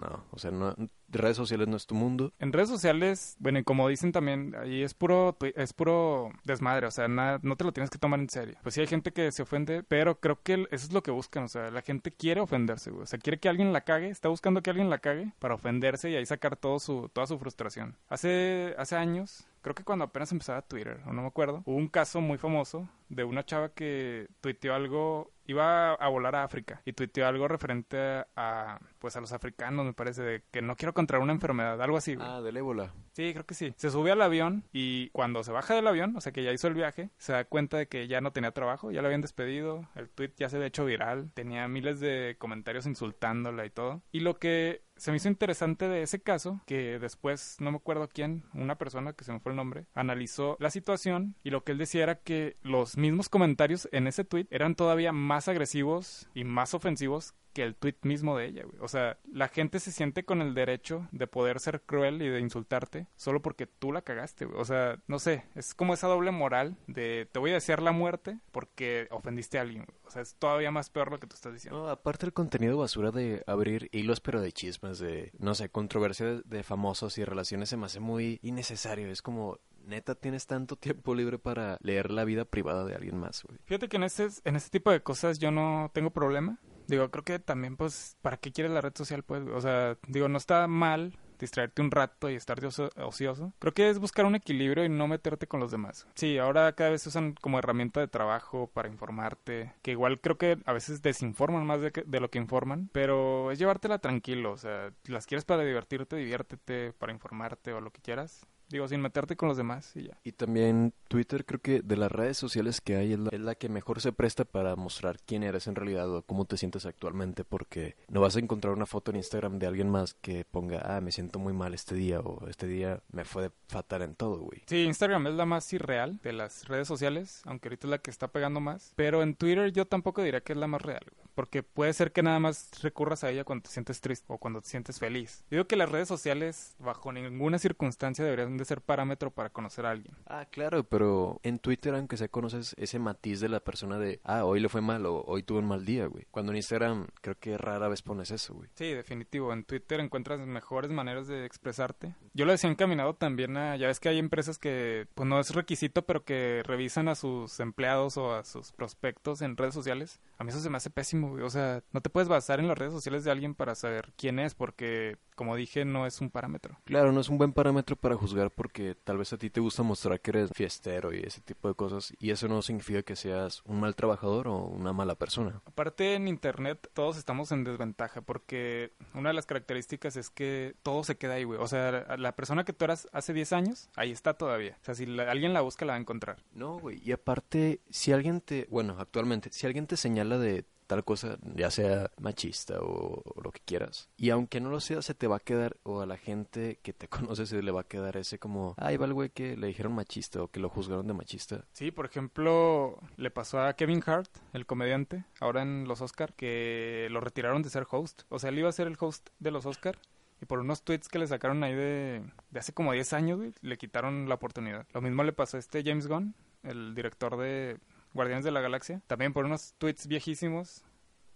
no, 0.00 0.24
o 0.32 0.38
sea, 0.40 0.50
no, 0.50 0.74
redes 1.08 1.36
sociales 1.36 1.68
no 1.68 1.76
es 1.76 1.86
tu 1.86 1.94
mundo. 1.94 2.32
En 2.40 2.52
redes 2.52 2.68
sociales, 2.68 3.36
bueno, 3.38 3.60
y 3.60 3.62
como 3.62 3.88
dicen 3.88 4.10
también, 4.10 4.56
ahí 4.60 4.82
es 4.82 4.94
puro, 4.94 5.36
es 5.54 5.72
puro 5.74 6.32
desmadre, 6.42 6.88
o 6.88 6.90
sea, 6.90 7.06
nada, 7.06 7.38
no 7.42 7.54
te 7.54 7.62
lo 7.62 7.70
tienes 7.70 7.88
que 7.88 7.98
tomar 7.98 8.18
en 8.18 8.28
serio. 8.28 8.56
Pues 8.64 8.74
sí 8.74 8.80
hay 8.80 8.88
gente 8.88 9.12
que 9.12 9.30
se 9.30 9.42
ofende, 9.42 9.84
pero 9.84 10.18
creo 10.18 10.42
que 10.42 10.66
eso 10.72 10.86
es 10.86 10.92
lo 10.92 11.04
que 11.04 11.12
buscan, 11.12 11.44
o 11.44 11.48
sea, 11.48 11.70
la 11.70 11.82
gente 11.82 12.10
quiere 12.10 12.40
ofenderse, 12.40 12.90
güey. 12.90 13.04
o 13.04 13.06
sea, 13.06 13.20
quiere 13.20 13.38
que 13.38 13.48
alguien 13.48 13.72
la 13.72 13.82
cague, 13.82 14.08
está 14.08 14.28
buscando 14.28 14.60
que 14.60 14.70
alguien 14.70 14.90
la 14.90 14.98
cague 14.98 15.32
para 15.38 15.54
ofenderse 15.54 16.10
y 16.10 16.16
ahí 16.16 16.26
sacar 16.26 16.56
todo 16.56 16.80
su, 16.80 17.08
toda 17.12 17.28
su 17.28 17.38
frustración. 17.38 17.94
Hace, 18.08 18.74
hace 18.76 18.96
años, 18.96 19.46
creo 19.66 19.74
que 19.74 19.82
cuando 19.82 20.04
apenas 20.04 20.30
empezaba 20.30 20.62
Twitter, 20.62 21.00
o 21.06 21.12
no 21.12 21.22
me 21.22 21.26
acuerdo, 21.26 21.64
hubo 21.64 21.74
un 21.74 21.88
caso 21.88 22.20
muy 22.20 22.38
famoso 22.38 22.88
de 23.08 23.24
una 23.24 23.44
chava 23.44 23.70
que 23.70 24.28
tuiteó 24.40 24.74
algo 24.74 25.32
iba 25.44 25.94
a 25.94 26.08
volar 26.08 26.36
a 26.36 26.44
África 26.44 26.82
y 26.84 26.92
tuiteó 26.92 27.26
algo 27.26 27.48
referente 27.48 28.24
a 28.36 28.80
pues 28.98 29.16
a 29.16 29.20
los 29.20 29.32
africanos 29.32 29.86
me 29.86 29.92
parece 29.92 30.22
de 30.22 30.42
que 30.50 30.62
no 30.62 30.74
quiero 30.76 30.92
contraer 30.92 31.22
una 31.22 31.32
enfermedad 31.32 31.80
algo 31.80 31.96
así 31.96 32.16
ah 32.18 32.40
del 32.40 32.56
ébola. 32.56 32.92
Sí 33.12 33.32
creo 33.32 33.46
que 33.46 33.54
sí. 33.54 33.72
Se 33.76 33.90
sube 33.90 34.10
al 34.10 34.22
avión 34.22 34.64
y 34.72 35.10
cuando 35.10 35.44
se 35.44 35.52
baja 35.52 35.74
del 35.74 35.86
avión 35.86 36.16
o 36.16 36.20
sea 36.20 36.32
que 36.32 36.42
ya 36.42 36.52
hizo 36.52 36.66
el 36.66 36.74
viaje 36.74 37.10
se 37.18 37.32
da 37.32 37.44
cuenta 37.44 37.76
de 37.76 37.86
que 37.86 38.08
ya 38.08 38.20
no 38.20 38.32
tenía 38.32 38.50
trabajo 38.50 38.90
ya 38.90 39.02
lo 39.02 39.06
habían 39.06 39.20
despedido 39.20 39.88
el 39.94 40.08
tweet 40.08 40.32
ya 40.36 40.48
se 40.48 40.56
había 40.56 40.68
hecho 40.68 40.84
viral 40.84 41.30
tenía 41.34 41.68
miles 41.68 42.00
de 42.00 42.34
comentarios 42.38 42.86
insultándola 42.86 43.64
y 43.66 43.70
todo. 43.70 44.02
Y 44.10 44.20
lo 44.20 44.38
que 44.38 44.82
se 44.96 45.10
me 45.10 45.18
hizo 45.18 45.28
interesante 45.28 45.88
de 45.88 46.02
ese 46.02 46.20
caso 46.20 46.60
que 46.66 46.98
después, 46.98 47.56
no 47.60 47.70
me 47.70 47.76
acuerdo 47.76 48.08
quién, 48.08 48.44
una 48.54 48.76
persona 48.76 49.12
que 49.12 49.24
se 49.24 49.32
me 49.32 49.40
fue 49.40 49.52
el 49.52 49.56
nombre, 49.56 49.86
analizó 49.94 50.56
la 50.60 50.70
situación 50.70 51.34
y 51.42 51.50
lo 51.50 51.64
que 51.64 51.72
él 51.72 51.78
decía 51.78 52.02
era 52.02 52.16
que 52.16 52.56
los 52.62 52.96
mismos 52.96 53.28
comentarios 53.28 53.88
en 53.92 54.06
ese 54.06 54.24
tweet 54.24 54.46
eran 54.50 54.74
todavía 54.74 55.12
más 55.12 55.48
agresivos 55.48 56.28
y 56.34 56.44
más 56.44 56.74
ofensivos 56.74 57.34
que 57.56 57.62
el 57.62 57.74
tweet 57.74 57.96
mismo 58.02 58.36
de 58.36 58.44
ella, 58.44 58.64
güey. 58.66 58.76
O 58.82 58.88
sea, 58.88 59.16
la 59.32 59.48
gente 59.48 59.80
se 59.80 59.90
siente 59.90 60.26
con 60.26 60.42
el 60.42 60.52
derecho 60.52 61.08
de 61.10 61.26
poder 61.26 61.58
ser 61.58 61.80
cruel 61.80 62.20
y 62.20 62.28
de 62.28 62.38
insultarte 62.38 63.06
solo 63.16 63.40
porque 63.40 63.66
tú 63.66 63.92
la 63.92 64.02
cagaste, 64.02 64.44
güey. 64.44 64.60
O 64.60 64.64
sea, 64.66 65.00
no 65.06 65.18
sé, 65.18 65.46
es 65.54 65.72
como 65.72 65.94
esa 65.94 66.06
doble 66.06 66.32
moral 66.32 66.76
de 66.86 67.26
te 67.32 67.38
voy 67.38 67.52
a 67.52 67.54
desear 67.54 67.80
la 67.80 67.92
muerte 67.92 68.40
porque 68.52 69.08
ofendiste 69.10 69.56
a 69.56 69.62
alguien, 69.62 69.86
güey. 69.86 69.96
O 70.04 70.10
sea, 70.10 70.20
es 70.20 70.34
todavía 70.34 70.70
más 70.70 70.90
peor 70.90 71.10
lo 71.10 71.18
que 71.18 71.26
tú 71.26 71.34
estás 71.34 71.54
diciendo. 71.54 71.82
No, 71.82 71.88
aparte 71.88 72.26
el 72.26 72.34
contenido 72.34 72.76
basura 72.76 73.10
de 73.10 73.42
abrir 73.46 73.88
hilos 73.90 74.20
pero 74.20 74.42
de 74.42 74.52
chismes, 74.52 74.98
de, 74.98 75.32
no 75.38 75.54
sé, 75.54 75.70
controversia 75.70 76.26
de, 76.26 76.42
de 76.44 76.62
famosos 76.62 77.16
y 77.16 77.24
relaciones 77.24 77.70
se 77.70 77.78
me 77.78 77.86
hace 77.86 78.00
muy 78.00 78.38
innecesario. 78.42 79.08
Es 79.08 79.22
como, 79.22 79.60
neta 79.86 80.14
tienes 80.14 80.46
tanto 80.46 80.76
tiempo 80.76 81.14
libre 81.14 81.38
para 81.38 81.78
leer 81.80 82.10
la 82.10 82.24
vida 82.24 82.44
privada 82.44 82.84
de 82.84 82.94
alguien 82.94 83.18
más, 83.18 83.42
güey. 83.44 83.58
Fíjate 83.64 83.88
que 83.88 83.96
en 83.96 84.02
ese, 84.02 84.28
en 84.44 84.56
ese 84.56 84.68
tipo 84.68 84.90
de 84.90 85.02
cosas 85.02 85.38
yo 85.38 85.50
no 85.50 85.90
tengo 85.94 86.10
problema. 86.10 86.58
Digo, 86.86 87.10
creo 87.10 87.24
que 87.24 87.38
también, 87.38 87.76
pues, 87.76 88.16
¿para 88.22 88.36
qué 88.36 88.52
quieres 88.52 88.72
la 88.72 88.80
red 88.80 88.92
social? 88.94 89.22
Pues, 89.22 89.42
o 89.48 89.60
sea, 89.60 89.98
digo, 90.08 90.28
no 90.28 90.38
está 90.38 90.66
mal 90.66 91.18
distraerte 91.38 91.82
un 91.82 91.90
rato 91.90 92.30
y 92.30 92.34
estar 92.34 92.58
ocioso. 92.64 93.52
Creo 93.58 93.74
que 93.74 93.90
es 93.90 93.98
buscar 93.98 94.24
un 94.26 94.34
equilibrio 94.34 94.84
y 94.84 94.88
no 94.88 95.08
meterte 95.08 95.46
con 95.46 95.60
los 95.60 95.70
demás. 95.70 96.06
Sí, 96.14 96.38
ahora 96.38 96.72
cada 96.72 96.90
vez 96.90 97.02
se 97.02 97.08
usan 97.08 97.34
como 97.34 97.58
herramienta 97.58 98.00
de 98.00 98.08
trabajo 98.08 98.70
para 98.72 98.88
informarte, 98.88 99.74
que 99.82 99.92
igual 99.92 100.20
creo 100.20 100.38
que 100.38 100.58
a 100.64 100.72
veces 100.72 101.02
desinforman 101.02 101.66
más 101.66 101.80
de, 101.80 101.92
de 102.06 102.20
lo 102.20 102.30
que 102.30 102.38
informan, 102.38 102.88
pero 102.92 103.50
es 103.50 103.58
llevártela 103.58 103.98
tranquilo, 103.98 104.52
o 104.52 104.56
sea, 104.56 104.92
las 105.04 105.26
quieres 105.26 105.44
para 105.44 105.64
divertirte, 105.64 106.16
diviértete, 106.16 106.92
para 106.92 107.12
informarte 107.12 107.72
o 107.72 107.80
lo 107.80 107.90
que 107.90 108.00
quieras, 108.00 108.46
Digo, 108.68 108.88
sin 108.88 109.00
meterte 109.00 109.36
con 109.36 109.48
los 109.48 109.56
demás 109.56 109.94
y 109.94 110.04
ya. 110.04 110.18
Y 110.24 110.32
también 110.32 110.92
Twitter 111.08 111.44
creo 111.44 111.60
que 111.60 111.82
de 111.82 111.96
las 111.96 112.10
redes 112.10 112.36
sociales 112.36 112.80
que 112.80 112.96
hay 112.96 113.12
es 113.12 113.18
la, 113.18 113.30
es 113.30 113.40
la, 113.40 113.54
que 113.54 113.68
mejor 113.68 114.00
se 114.00 114.12
presta 114.12 114.44
para 114.44 114.74
mostrar 114.76 115.18
quién 115.24 115.42
eres 115.44 115.66
en 115.66 115.76
realidad 115.76 116.12
o 116.12 116.22
cómo 116.22 116.44
te 116.44 116.56
sientes 116.56 116.84
actualmente 116.84 117.44
porque 117.44 117.96
no 118.08 118.20
vas 118.20 118.36
a 118.36 118.40
encontrar 118.40 118.74
una 118.74 118.86
foto 118.86 119.10
en 119.10 119.18
Instagram 119.18 119.58
de 119.58 119.66
alguien 119.66 119.88
más 119.88 120.14
que 120.14 120.44
ponga, 120.44 120.96
ah, 120.96 121.00
me 121.00 121.12
siento 121.12 121.38
muy 121.38 121.52
mal 121.52 121.74
este 121.74 121.94
día 121.94 122.20
o 122.20 122.48
este 122.48 122.66
día 122.66 123.00
me 123.12 123.24
fue 123.24 123.50
fatal 123.68 124.02
en 124.02 124.14
todo, 124.14 124.38
güey. 124.38 124.62
Sí, 124.66 124.84
Instagram 124.84 125.28
es 125.28 125.34
la 125.34 125.46
más 125.46 125.72
irreal 125.72 126.18
de 126.22 126.32
las 126.32 126.66
redes 126.66 126.88
sociales, 126.88 127.42
aunque 127.44 127.68
ahorita 127.68 127.86
es 127.86 127.90
la 127.90 127.98
que 127.98 128.10
está 128.10 128.28
pegando 128.28 128.60
más. 128.60 128.92
Pero 128.96 129.22
en 129.22 129.34
Twitter 129.34 129.72
yo 129.72 129.86
tampoco 129.86 130.22
diría 130.22 130.40
que 130.40 130.52
es 130.52 130.58
la 130.58 130.66
más 130.66 130.82
real, 130.82 131.04
güey, 131.14 131.28
porque 131.34 131.62
puede 131.62 131.92
ser 131.92 132.12
que 132.12 132.22
nada 132.22 132.40
más 132.40 132.70
recurras 132.82 133.22
a 133.24 133.30
ella 133.30 133.44
cuando 133.44 133.64
te 133.64 133.70
sientes 133.70 134.00
triste 134.00 134.26
o 134.28 134.38
cuando 134.38 134.60
te 134.60 134.68
sientes 134.68 134.98
feliz. 134.98 135.44
Digo 135.50 135.66
que 135.66 135.76
las 135.76 135.88
redes 135.88 136.08
sociales 136.08 136.74
bajo 136.78 137.12
ninguna 137.12 137.58
circunstancia 137.58 138.24
deberían 138.24 138.55
de 138.56 138.64
ser 138.64 138.80
parámetro 138.80 139.30
para 139.30 139.50
conocer 139.50 139.86
a 139.86 139.90
alguien. 139.90 140.14
Ah, 140.26 140.46
claro, 140.50 140.84
pero 140.84 141.40
en 141.42 141.58
Twitter, 141.58 141.94
aunque 141.94 142.16
se 142.16 142.28
conoces 142.28 142.74
ese 142.78 142.98
matiz 142.98 143.40
de 143.40 143.48
la 143.48 143.60
persona 143.60 143.98
de, 143.98 144.20
ah, 144.24 144.44
hoy 144.44 144.60
le 144.60 144.68
fue 144.68 144.80
mal 144.80 145.06
o 145.06 145.22
hoy 145.26 145.42
tuvo 145.42 145.58
un 145.58 145.66
mal 145.66 145.84
día, 145.84 146.06
güey. 146.06 146.26
Cuando 146.30 146.52
en 146.52 146.56
Instagram 146.56 147.06
creo 147.20 147.36
que 147.38 147.58
rara 147.58 147.88
vez 147.88 148.02
pones 148.02 148.30
eso, 148.30 148.54
güey. 148.54 148.68
Sí, 148.74 148.92
definitivo. 148.92 149.52
En 149.52 149.64
Twitter 149.64 150.00
encuentras 150.00 150.40
mejores 150.40 150.90
maneras 150.90 151.26
de 151.26 151.44
expresarte. 151.44 152.14
Yo 152.34 152.44
lo 152.44 152.52
decía 152.52 152.70
encaminado 152.70 153.14
también 153.14 153.56
a, 153.56 153.76
ya 153.76 153.86
ves 153.86 154.00
que 154.00 154.08
hay 154.08 154.18
empresas 154.18 154.58
que, 154.58 155.06
pues 155.14 155.28
no 155.28 155.40
es 155.40 155.54
requisito, 155.54 156.02
pero 156.02 156.24
que 156.24 156.62
revisan 156.64 157.08
a 157.08 157.14
sus 157.14 157.60
empleados 157.60 158.16
o 158.16 158.34
a 158.34 158.44
sus 158.44 158.72
prospectos 158.72 159.42
en 159.42 159.56
redes 159.56 159.74
sociales. 159.74 160.20
A 160.38 160.44
mí 160.44 160.50
eso 160.50 160.60
se 160.60 160.70
me 160.70 160.76
hace 160.76 160.90
pésimo, 160.90 161.30
güey. 161.30 161.42
O 161.42 161.50
sea, 161.50 161.82
no 161.92 162.00
te 162.00 162.10
puedes 162.10 162.28
basar 162.28 162.60
en 162.60 162.68
las 162.68 162.78
redes 162.78 162.92
sociales 162.92 163.24
de 163.24 163.30
alguien 163.30 163.54
para 163.54 163.74
saber 163.74 164.12
quién 164.16 164.38
es, 164.38 164.54
porque, 164.54 165.16
como 165.34 165.56
dije, 165.56 165.84
no 165.84 166.06
es 166.06 166.20
un 166.20 166.30
parámetro. 166.30 166.78
Claro, 166.84 167.12
no 167.12 167.20
es 167.20 167.28
un 167.28 167.38
buen 167.38 167.52
parámetro 167.52 167.96
para 167.96 168.16
juzgar 168.16 168.45
porque 168.50 168.94
tal 168.94 169.18
vez 169.18 169.32
a 169.32 169.38
ti 169.38 169.50
te 169.50 169.60
gusta 169.60 169.82
mostrar 169.82 170.20
que 170.20 170.30
eres 170.30 170.50
fiestero 170.54 171.14
y 171.14 171.20
ese 171.20 171.40
tipo 171.40 171.68
de 171.68 171.74
cosas 171.74 172.12
y 172.18 172.30
eso 172.30 172.48
no 172.48 172.62
significa 172.62 173.02
que 173.02 173.16
seas 173.16 173.62
un 173.64 173.80
mal 173.80 173.94
trabajador 173.94 174.48
o 174.48 174.64
una 174.64 174.92
mala 174.92 175.14
persona. 175.14 175.60
Aparte 175.64 176.14
en 176.14 176.28
internet 176.28 176.90
todos 176.92 177.16
estamos 177.16 177.52
en 177.52 177.64
desventaja 177.64 178.20
porque 178.20 178.92
una 179.14 179.30
de 179.30 179.34
las 179.34 179.46
características 179.46 180.16
es 180.16 180.30
que 180.30 180.74
todo 180.82 181.04
se 181.04 181.16
queda 181.16 181.34
ahí, 181.34 181.44
güey. 181.44 181.58
O 181.60 181.68
sea, 181.68 182.16
la 182.16 182.32
persona 182.32 182.64
que 182.64 182.72
tú 182.72 182.84
eras 182.84 183.08
hace 183.12 183.32
10 183.32 183.52
años, 183.52 183.90
ahí 183.96 184.10
está 184.10 184.34
todavía. 184.34 184.76
O 184.80 184.84
sea, 184.84 184.94
si 184.94 185.06
la, 185.06 185.30
alguien 185.30 185.52
la 185.52 185.60
busca 185.60 185.84
la 185.84 185.92
va 185.92 185.96
a 185.96 186.00
encontrar. 186.00 186.38
No, 186.52 186.78
güey. 186.78 187.00
Y 187.04 187.12
aparte, 187.12 187.80
si 187.90 188.12
alguien 188.12 188.40
te, 188.40 188.66
bueno, 188.70 188.96
actualmente, 188.98 189.50
si 189.52 189.66
alguien 189.66 189.86
te 189.86 189.96
señala 189.96 190.38
de 190.38 190.64
tal 190.86 191.04
cosa, 191.04 191.38
ya 191.54 191.70
sea 191.70 192.10
machista 192.20 192.78
o, 192.80 193.22
lo 193.42 193.52
que 193.52 193.60
quieras. 193.64 194.08
Y 194.16 194.30
aunque 194.30 194.60
no 194.60 194.70
lo 194.70 194.80
sea, 194.80 195.02
se 195.02 195.14
te 195.14 195.26
va 195.26 195.36
a 195.36 195.40
quedar, 195.40 195.76
o 195.82 196.00
a 196.00 196.06
la 196.06 196.16
gente 196.16 196.78
que 196.82 196.92
te 196.92 197.08
conoce 197.08 197.46
se 197.46 197.62
le 197.62 197.70
va 197.70 197.82
a 197.82 197.88
quedar 197.88 198.16
ese 198.16 198.38
como, 198.38 198.74
ay, 198.78 198.96
va 198.96 199.06
el 199.06 199.14
güey 199.14 199.30
que 199.30 199.56
le 199.56 199.66
dijeron 199.66 199.94
machista 199.94 200.42
o 200.42 200.48
que 200.48 200.60
lo 200.60 200.68
juzgaron 200.68 201.06
de 201.06 201.14
machista. 201.14 201.64
Sí, 201.72 201.90
por 201.90 202.06
ejemplo, 202.06 202.98
le 203.16 203.30
pasó 203.30 203.60
a 203.60 203.74
Kevin 203.74 204.02
Hart, 204.06 204.30
el 204.52 204.66
comediante, 204.66 205.24
ahora 205.40 205.62
en 205.62 205.86
los 205.86 206.00
Oscar, 206.00 206.34
que 206.34 207.08
lo 207.10 207.20
retiraron 207.20 207.62
de 207.62 207.70
ser 207.70 207.86
host. 207.90 208.22
O 208.28 208.38
sea, 208.38 208.50
él 208.50 208.58
iba 208.58 208.68
a 208.68 208.72
ser 208.72 208.86
el 208.86 208.96
host 208.98 209.30
de 209.38 209.50
los 209.50 209.66
Oscar 209.66 209.98
y 210.40 210.46
por 210.46 210.58
unos 210.58 210.82
tweets 210.82 211.08
que 211.08 211.18
le 211.18 211.26
sacaron 211.26 211.62
ahí 211.64 211.74
de, 211.74 212.22
de 212.50 212.60
hace 212.60 212.72
como 212.72 212.92
10 212.92 213.12
años, 213.14 213.40
le 213.62 213.78
quitaron 213.78 214.28
la 214.28 214.34
oportunidad. 214.34 214.86
Lo 214.92 215.00
mismo 215.00 215.22
le 215.24 215.32
pasó 215.32 215.56
a 215.56 215.60
este 215.60 215.82
James 215.82 216.06
Gunn, 216.06 216.34
el 216.62 216.94
director 216.94 217.36
de 217.36 217.78
Guardianes 218.16 218.44
de 218.44 218.50
la 218.50 218.60
Galaxia. 218.60 219.00
También 219.06 219.32
por 219.32 219.44
unos 219.44 219.74
tweets 219.78 220.06
viejísimos 220.06 220.82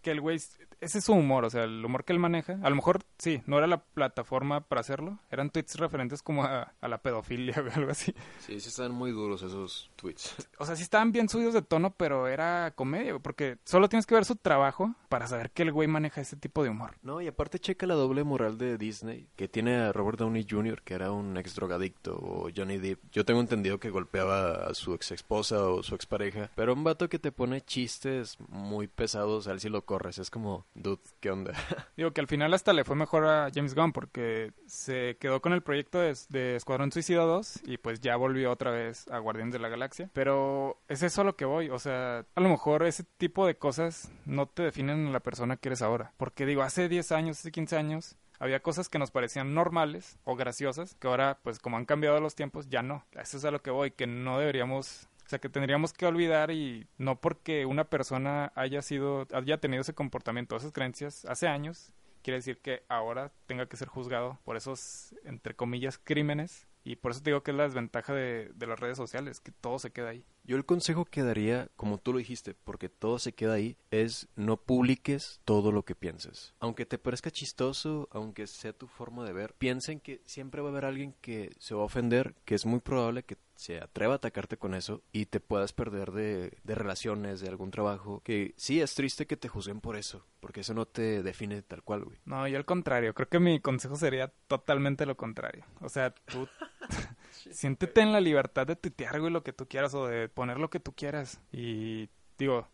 que 0.02 0.10
el 0.10 0.20
güey, 0.20 0.40
ese 0.80 0.98
es 0.98 1.04
su 1.04 1.12
humor, 1.12 1.44
o 1.44 1.50
sea, 1.50 1.64
el 1.64 1.84
humor 1.84 2.04
que 2.04 2.12
él 2.12 2.18
maneja. 2.18 2.58
A 2.62 2.70
lo 2.70 2.76
mejor, 2.76 3.00
sí, 3.18 3.42
no 3.46 3.58
era 3.58 3.66
la 3.66 3.82
plataforma 3.82 4.60
para 4.62 4.80
hacerlo. 4.80 5.18
Eran 5.30 5.50
tweets 5.50 5.76
referentes 5.76 6.22
como 6.22 6.44
a, 6.44 6.72
a 6.80 6.88
la 6.88 6.98
pedofilia 6.98 7.54
o 7.62 7.78
algo 7.78 7.90
así. 7.90 8.14
Sí, 8.40 8.60
sí 8.60 8.68
están 8.68 8.92
muy 8.92 9.10
duros 9.10 9.42
esos 9.42 9.90
tweets. 9.96 10.34
O 10.60 10.66
sea, 10.66 10.76
sí 10.76 10.82
estaban 10.82 11.10
bien 11.10 11.28
subidos 11.28 11.54
de 11.54 11.62
tono, 11.62 11.94
pero 11.96 12.28
era 12.28 12.72
comedia, 12.74 13.18
porque 13.18 13.56
solo 13.64 13.88
tienes 13.88 14.04
que 14.04 14.14
ver 14.14 14.26
su 14.26 14.36
trabajo 14.36 14.94
para 15.08 15.26
saber 15.26 15.50
que 15.52 15.62
el 15.62 15.72
güey 15.72 15.88
maneja 15.88 16.20
ese 16.20 16.36
tipo 16.36 16.62
de 16.62 16.68
humor. 16.68 16.96
No, 17.02 17.22
y 17.22 17.28
aparte 17.28 17.58
checa 17.58 17.86
la 17.86 17.94
doble 17.94 18.24
moral 18.24 18.58
de 18.58 18.76
Disney, 18.76 19.26
que 19.36 19.48
tiene 19.48 19.76
a 19.76 19.92
Robert 19.92 20.18
Downey 20.18 20.46
Jr., 20.48 20.82
que 20.82 20.94
era 20.94 21.12
un 21.12 21.36
ex 21.38 21.54
drogadicto, 21.54 22.14
o 22.14 22.50
Johnny 22.54 22.76
Depp. 22.76 23.00
Yo 23.10 23.24
tengo 23.24 23.40
entendido 23.40 23.80
que 23.80 23.88
golpeaba 23.88 24.66
a 24.66 24.74
su 24.74 24.92
ex 24.92 25.12
esposa 25.12 25.66
o 25.66 25.82
su 25.82 25.94
expareja, 25.94 26.50
pero 26.54 26.74
un 26.74 26.84
vato 26.84 27.08
que 27.08 27.18
te 27.18 27.32
pone 27.32 27.62
chistes 27.62 28.36
muy 28.48 28.86
pesados, 28.86 29.48
a 29.48 29.52
él 29.52 29.60
si 29.60 29.70
lo 29.70 29.84
corres, 29.86 30.18
es 30.18 30.30
como, 30.30 30.66
dude, 30.74 31.00
¿qué 31.20 31.30
onda? 31.30 31.52
Digo 31.96 32.12
que 32.12 32.20
al 32.20 32.26
final 32.26 32.54
hasta 32.54 32.72
le 32.72 32.84
fue 32.84 32.96
mejor 32.96 33.26
a 33.26 33.50
James 33.54 33.74
Gunn 33.74 33.92
porque 33.92 34.52
se 34.66 35.16
quedó 35.18 35.40
con 35.40 35.52
el 35.52 35.62
proyecto 35.62 35.98
de, 35.98 36.16
de 36.28 36.56
Escuadrón 36.56 36.92
Suicida 36.92 37.22
2 37.22 37.62
y 37.64 37.78
pues 37.78 38.00
ya 38.00 38.16
volvió 38.16 38.50
otra 38.50 38.70
vez 38.70 39.08
a 39.08 39.18
Guardianes 39.18 39.52
de 39.52 39.58
la 39.58 39.68
Galaxia. 39.68 40.10
Pero 40.12 40.80
es 40.88 41.02
eso 41.02 41.22
a 41.22 41.24
lo 41.24 41.36
que 41.36 41.44
voy, 41.44 41.70
o 41.70 41.78
sea, 41.78 42.24
a 42.34 42.40
lo 42.40 42.48
mejor 42.48 42.84
ese 42.84 43.04
tipo 43.18 43.46
de 43.46 43.56
cosas 43.56 44.10
no 44.24 44.46
te 44.46 44.62
definen 44.62 45.08
a 45.08 45.10
la 45.10 45.20
persona 45.20 45.56
que 45.56 45.68
eres 45.68 45.82
ahora. 45.82 46.12
Porque 46.16 46.46
digo, 46.46 46.62
hace 46.62 46.88
10 46.88 47.12
años, 47.12 47.38
hace 47.38 47.52
15 47.52 47.76
años, 47.76 48.16
había 48.40 48.60
cosas 48.60 48.88
que 48.88 48.98
nos 48.98 49.10
parecían 49.10 49.54
normales 49.54 50.18
o 50.24 50.34
graciosas, 50.34 50.94
que 50.94 51.06
ahora, 51.06 51.38
pues 51.42 51.58
como 51.58 51.76
han 51.76 51.84
cambiado 51.84 52.18
los 52.20 52.34
tiempos, 52.34 52.68
ya 52.70 52.82
no. 52.82 53.04
Eso 53.12 53.36
es 53.36 53.44
a 53.44 53.50
lo 53.50 53.60
que 53.60 53.70
voy, 53.70 53.90
que 53.90 54.06
no 54.06 54.38
deberíamos 54.38 55.09
sea, 55.30 55.38
que 55.38 55.48
tendríamos 55.48 55.92
que 55.92 56.06
olvidar 56.06 56.50
y 56.50 56.86
no 56.98 57.20
porque 57.20 57.66
una 57.66 57.84
persona 57.84 58.52
haya 58.54 58.82
sido, 58.82 59.26
haya 59.32 59.58
tenido 59.58 59.82
ese 59.82 59.94
comportamiento, 59.94 60.56
esas 60.56 60.72
creencias 60.72 61.24
hace 61.24 61.46
años, 61.46 61.92
quiere 62.22 62.38
decir 62.38 62.58
que 62.58 62.82
ahora 62.88 63.32
tenga 63.46 63.66
que 63.66 63.76
ser 63.76 63.88
juzgado 63.88 64.38
por 64.44 64.56
esos, 64.56 65.14
entre 65.24 65.54
comillas, 65.54 65.98
crímenes. 65.98 66.66
Y 66.82 66.96
por 66.96 67.12
eso 67.12 67.20
te 67.20 67.28
digo 67.28 67.42
que 67.42 67.50
es 67.50 67.56
la 67.56 67.64
desventaja 67.64 68.14
de, 68.14 68.50
de 68.54 68.66
las 68.66 68.80
redes 68.80 68.96
sociales, 68.96 69.38
que 69.40 69.52
todo 69.52 69.78
se 69.78 69.90
queda 69.90 70.08
ahí. 70.08 70.24
Yo 70.44 70.56
el 70.56 70.64
consejo 70.64 71.04
que 71.04 71.22
daría, 71.22 71.68
como 71.76 71.98
tú 71.98 72.14
lo 72.14 72.18
dijiste, 72.18 72.54
porque 72.54 72.88
todo 72.88 73.18
se 73.18 73.32
queda 73.32 73.52
ahí, 73.52 73.76
es 73.90 74.28
no 74.34 74.56
publiques 74.56 75.40
todo 75.44 75.72
lo 75.72 75.84
que 75.84 75.94
pienses. 75.94 76.54
Aunque 76.58 76.86
te 76.86 76.96
parezca 76.96 77.30
chistoso, 77.30 78.08
aunque 78.10 78.46
sea 78.46 78.72
tu 78.72 78.86
forma 78.86 79.24
de 79.24 79.34
ver, 79.34 79.52
piensen 79.54 80.00
que 80.00 80.22
siempre 80.24 80.62
va 80.62 80.68
a 80.68 80.72
haber 80.72 80.86
alguien 80.86 81.14
que 81.20 81.54
se 81.58 81.74
va 81.74 81.82
a 81.82 81.84
ofender, 81.84 82.34
que 82.46 82.54
es 82.54 82.64
muy 82.64 82.80
probable 82.80 83.24
que 83.24 83.36
se 83.60 83.78
atreva 83.78 84.14
a 84.14 84.16
atacarte 84.16 84.56
con 84.56 84.74
eso 84.74 85.02
y 85.12 85.26
te 85.26 85.38
puedas 85.38 85.74
perder 85.74 86.12
de, 86.12 86.56
de 86.64 86.74
relaciones, 86.74 87.40
de 87.40 87.48
algún 87.50 87.70
trabajo, 87.70 88.22
que 88.24 88.54
sí 88.56 88.80
es 88.80 88.94
triste 88.94 89.26
que 89.26 89.36
te 89.36 89.48
juzguen 89.48 89.82
por 89.82 89.96
eso, 89.96 90.24
porque 90.40 90.60
eso 90.60 90.72
no 90.72 90.86
te 90.86 91.22
define 91.22 91.60
tal 91.60 91.82
cual, 91.82 92.04
güey. 92.04 92.18
No, 92.24 92.48
yo 92.48 92.56
al 92.56 92.64
contrario, 92.64 93.12
creo 93.12 93.28
que 93.28 93.38
mi 93.38 93.60
consejo 93.60 93.96
sería 93.96 94.32
totalmente 94.48 95.04
lo 95.04 95.14
contrario. 95.14 95.66
O 95.82 95.90
sea, 95.90 96.14
tú 96.14 96.48
siéntete 97.50 98.00
en 98.00 98.12
la 98.12 98.22
libertad 98.22 98.66
de 98.66 98.76
tuitear, 98.76 99.20
güey, 99.20 99.30
lo 99.30 99.42
que 99.42 99.52
tú 99.52 99.68
quieras 99.68 99.92
o 99.92 100.06
de 100.06 100.30
poner 100.30 100.58
lo 100.58 100.70
que 100.70 100.80
tú 100.80 100.94
quieras. 100.94 101.42
Y 101.52 102.08
digo, 102.38 102.66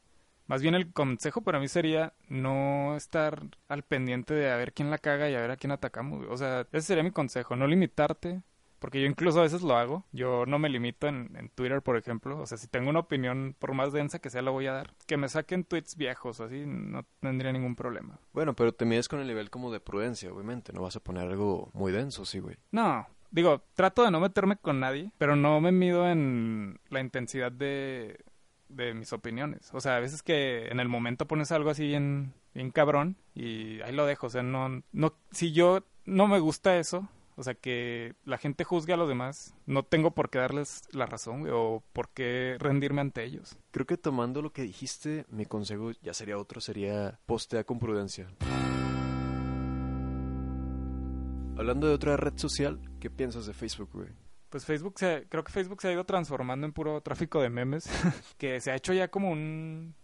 más 0.46 0.62
bien 0.62 0.76
el 0.76 0.92
consejo 0.92 1.40
para 1.40 1.58
mí 1.58 1.66
sería 1.66 2.12
no 2.28 2.94
estar 2.96 3.42
al 3.66 3.82
pendiente 3.82 4.34
de 4.34 4.52
a 4.52 4.56
ver 4.56 4.72
quién 4.72 4.92
la 4.92 4.98
caga 4.98 5.28
y 5.28 5.34
a 5.34 5.40
ver 5.40 5.50
a 5.50 5.56
quién 5.56 5.72
atacamos. 5.72 6.20
güey. 6.20 6.30
O 6.30 6.36
sea, 6.36 6.60
ese 6.70 6.86
sería 6.86 7.02
mi 7.02 7.10
consejo, 7.10 7.56
no 7.56 7.66
limitarte. 7.66 8.42
Porque 8.78 9.00
yo 9.00 9.06
incluso 9.06 9.40
a 9.40 9.42
veces 9.42 9.62
lo 9.62 9.76
hago. 9.76 10.04
Yo 10.12 10.46
no 10.46 10.58
me 10.58 10.68
limito 10.68 11.06
en, 11.06 11.34
en 11.36 11.48
Twitter, 11.50 11.82
por 11.82 11.96
ejemplo. 11.96 12.38
O 12.38 12.46
sea, 12.46 12.58
si 12.58 12.68
tengo 12.68 12.90
una 12.90 13.00
opinión, 13.00 13.54
por 13.58 13.72
más 13.74 13.92
densa 13.92 14.18
que 14.18 14.30
sea, 14.30 14.42
la 14.42 14.50
voy 14.50 14.66
a 14.66 14.72
dar. 14.72 14.94
Que 15.06 15.16
me 15.16 15.28
saquen 15.28 15.64
tweets 15.64 15.96
viejos 15.96 16.40
así, 16.40 16.64
no 16.66 17.04
tendría 17.20 17.52
ningún 17.52 17.76
problema. 17.76 18.18
Bueno, 18.32 18.54
pero 18.54 18.72
te 18.72 18.84
mides 18.84 19.08
con 19.08 19.20
el 19.20 19.26
nivel 19.26 19.50
como 19.50 19.72
de 19.72 19.80
prudencia, 19.80 20.32
obviamente. 20.32 20.72
No 20.72 20.82
vas 20.82 20.96
a 20.96 21.00
poner 21.00 21.28
algo 21.28 21.70
muy 21.72 21.92
denso, 21.92 22.24
sí, 22.24 22.38
güey. 22.38 22.56
No, 22.70 23.06
digo, 23.30 23.62
trato 23.74 24.04
de 24.04 24.10
no 24.10 24.20
meterme 24.20 24.56
con 24.56 24.80
nadie, 24.80 25.12
pero 25.18 25.36
no 25.36 25.60
me 25.60 25.72
mido 25.72 26.08
en 26.08 26.80
la 26.88 27.00
intensidad 27.00 27.52
de, 27.52 28.18
de 28.68 28.94
mis 28.94 29.12
opiniones. 29.12 29.70
O 29.72 29.80
sea, 29.80 29.96
a 29.96 30.00
veces 30.00 30.22
que 30.22 30.68
en 30.68 30.80
el 30.80 30.88
momento 30.88 31.26
pones 31.26 31.52
algo 31.52 31.70
así 31.70 31.86
bien, 31.86 32.32
bien 32.54 32.70
cabrón 32.70 33.16
y 33.34 33.80
ahí 33.82 33.92
lo 33.92 34.06
dejo. 34.06 34.26
O 34.26 34.30
sea, 34.30 34.42
no, 34.42 34.82
no, 34.92 35.14
si 35.30 35.52
yo 35.52 35.84
no 36.04 36.26
me 36.26 36.38
gusta 36.38 36.78
eso, 36.78 37.08
o 37.36 37.42
sea, 37.42 37.54
que 37.54 38.14
la 38.24 38.38
gente 38.38 38.64
juzgue 38.64 38.94
a 38.94 38.96
los 38.96 39.08
demás, 39.08 39.54
no 39.66 39.82
tengo 39.82 40.12
por 40.12 40.30
qué 40.30 40.38
darles 40.38 40.82
la 40.92 41.04
razón, 41.04 41.40
güey, 41.40 41.52
o 41.54 41.84
por 41.92 42.08
qué 42.08 42.56
rendirme 42.58 43.02
ante 43.02 43.24
ellos. 43.24 43.58
Creo 43.70 43.86
que 43.86 43.98
tomando 43.98 44.40
lo 44.40 44.52
que 44.52 44.62
dijiste, 44.62 45.26
mi 45.28 45.44
consejo 45.44 45.92
ya 46.02 46.14
sería 46.14 46.38
otro, 46.38 46.60
sería 46.62 47.20
postea 47.26 47.64
con 47.64 47.78
prudencia. 47.78 48.26
Hablando 51.58 51.86
de 51.86 51.94
otra 51.94 52.16
red 52.16 52.36
social, 52.36 52.80
¿qué 53.00 53.10
piensas 53.10 53.46
de 53.46 53.54
Facebook, 53.54 53.90
güey? 53.92 54.08
Pues 54.48 54.64
Facebook 54.64 54.98
se, 54.98 55.26
creo 55.28 55.44
que 55.44 55.52
Facebook 55.52 55.82
se 55.82 55.88
ha 55.88 55.92
ido 55.92 56.04
transformando 56.04 56.66
en 56.66 56.72
puro 56.72 57.02
tráfico 57.02 57.42
de 57.42 57.50
memes, 57.50 57.84
que 58.38 58.60
se 58.60 58.70
ha 58.70 58.76
hecho 58.76 58.94
ya 58.94 59.08
como 59.08 59.30
un, 59.30 59.94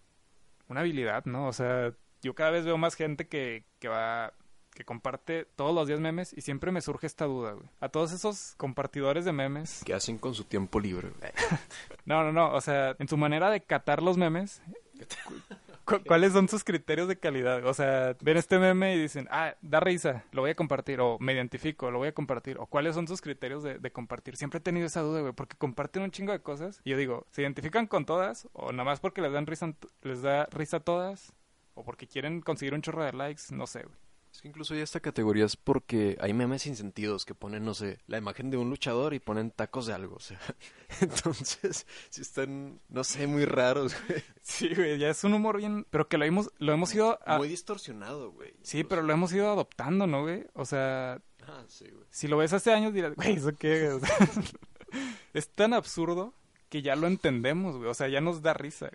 una 0.69 0.81
habilidad, 0.81 1.25
¿no? 1.25 1.49
O 1.49 1.53
sea, 1.53 1.95
yo 2.21 2.35
cada 2.35 2.51
vez 2.51 2.65
veo 2.67 2.77
más 2.77 2.95
gente 2.95 3.29
que, 3.29 3.65
que 3.79 3.89
va, 3.89 4.35
que 4.75 4.85
comparte 4.85 5.47
todos 5.57 5.75
los 5.75 5.87
días 5.87 6.01
memes 6.01 6.33
y 6.33 6.41
siempre 6.41 6.73
me 6.73 6.81
surge 6.81 7.07
esta 7.07 7.27
duda, 7.27 7.53
güey. 7.53 7.67
A 7.81 7.89
todos 7.91 8.13
esos 8.13 8.55
compartidores 8.57 9.25
de 9.25 9.33
memes. 9.33 9.83
¿Qué 9.85 9.95
hacen 9.95 10.19
con 10.19 10.35
su 10.35 10.45
tiempo 10.45 10.81
libre? 10.81 11.11
güey? 11.19 11.31
No, 12.05 12.25
no, 12.25 12.33
no, 12.33 12.53
o 12.53 12.61
sea, 12.61 12.97
en 12.99 13.07
su 13.09 13.17
manera 13.17 13.51
de 13.51 13.63
catar 13.63 14.03
los 14.03 14.17
memes, 14.17 14.61
cu- 15.85 16.01
¿cuáles 16.07 16.33
son 16.33 16.49
sus 16.49 16.65
criterios 16.65 17.07
de 17.09 17.19
calidad? 17.19 17.65
O 17.67 17.75
sea, 17.75 18.17
ven 18.21 18.37
este 18.37 18.59
meme 18.59 18.95
y 18.97 19.01
dicen, 19.01 19.29
ah, 19.31 19.55
da 19.63 19.79
risa, 19.81 20.25
lo 20.33 20.43
voy 20.43 20.51
a 20.51 20.55
compartir, 20.55 21.01
o 21.01 21.17
me 21.21 21.33
identifico, 21.33 21.91
lo 21.91 21.99
voy 21.99 22.09
a 22.09 22.13
compartir, 22.15 22.59
o 22.59 22.67
cuáles 22.67 22.95
son 22.95 23.07
sus 23.07 23.21
criterios 23.21 23.63
de, 23.63 23.79
de 23.79 23.93
compartir. 23.93 24.37
Siempre 24.37 24.59
he 24.59 24.61
tenido 24.63 24.87
esa 24.87 25.01
duda, 25.03 25.21
güey, 25.21 25.33
porque 25.33 25.57
comparten 25.57 26.03
un 26.03 26.11
chingo 26.11 26.33
de 26.33 26.41
cosas 26.41 26.81
y 26.85 26.91
yo 26.91 26.97
digo, 26.97 27.27
¿se 27.31 27.43
identifican 27.43 27.87
con 27.87 28.05
todas? 28.05 28.49
¿O 28.53 28.73
nada 28.73 28.85
más 28.85 29.01
porque 29.01 29.21
les 29.21 29.33
dan 29.33 29.47
risa, 29.47 29.73
les 30.03 30.23
da 30.23 30.47
risa 30.47 30.79
a 30.79 30.81
todas? 30.81 31.33
¿O 31.75 31.85
porque 31.85 32.07
quieren 32.07 32.41
conseguir 32.43 32.75
un 32.75 32.83
chorro 32.83 33.05
de 33.05 33.13
likes? 33.13 33.45
No 33.51 33.67
sé, 33.67 33.85
güey. 33.85 33.97
Es 34.33 34.41
que 34.41 34.49
incluso 34.49 34.75
ya 34.75 34.83
esta 34.83 35.01
categoría 35.01 35.45
es 35.45 35.57
porque 35.57 36.17
hay 36.19 36.33
memes 36.33 36.63
sin 36.63 36.75
sentidos 36.75 37.27
que 37.27 37.35
ponen, 37.35 37.67
no 37.67 37.75
sé, 37.75 37.99
la 38.07 38.17
imagen 38.17 38.51
de 38.51 38.57
un 38.57 38.71
luchador 38.71 39.13
y 39.13 39.19
ponen 39.19 39.51
tacos 39.51 39.85
de 39.87 39.93
algo, 39.93 40.17
o 40.17 40.21
sea. 40.21 40.41
Entonces, 41.03 41.87
si 42.09 42.23
están, 42.23 42.81
no 42.89 43.05
sé, 43.05 43.27
muy 43.27 43.45
raros, 43.45 43.95
güey. 44.09 44.23
Sí, 44.41 44.75
güey, 44.75 44.99
ya 44.99 45.11
es 45.11 45.23
un 45.25 45.35
humor 45.35 45.59
bien, 45.59 45.87
pero 45.91 46.09
que 46.09 46.17
lo 46.17 46.25
hemos, 46.25 46.51
lo 46.59 46.73
hemos 46.73 46.95
ido 46.95 47.19
a... 47.27 47.37
Muy 47.37 47.49
distorsionado, 47.49 48.33
güey. 48.33 48.55
Sí, 48.63 48.85
pero 48.85 49.03
lo 49.03 49.13
hemos 49.13 49.33
ido 49.35 49.51
adoptando, 49.53 50.07
¿no, 50.07 50.23
güey? 50.23 50.47
O 50.55 50.65
sea, 50.65 51.21
Ah, 51.47 51.65
sí, 51.69 51.85
güey. 51.91 52.05
si 52.11 52.27
lo 52.27 52.39
ves 52.39 52.55
hace 52.55 52.73
años 52.73 52.95
dirás, 52.95 53.15
güey, 53.15 53.35
¿eso 53.35 53.53
qué? 53.59 53.89
O 53.91 54.01
sea, 54.01 54.17
es 55.35 55.51
tan 55.51 55.75
absurdo 55.75 56.35
que 56.71 56.81
ya 56.81 56.97
lo 56.97 57.07
entendemos, 57.07 57.77
güey. 57.77 57.91
O 57.91 57.95
sea, 57.95 58.09
ya 58.09 58.23
nos 58.23 58.41
da 58.41 58.55
risa. 58.55 58.91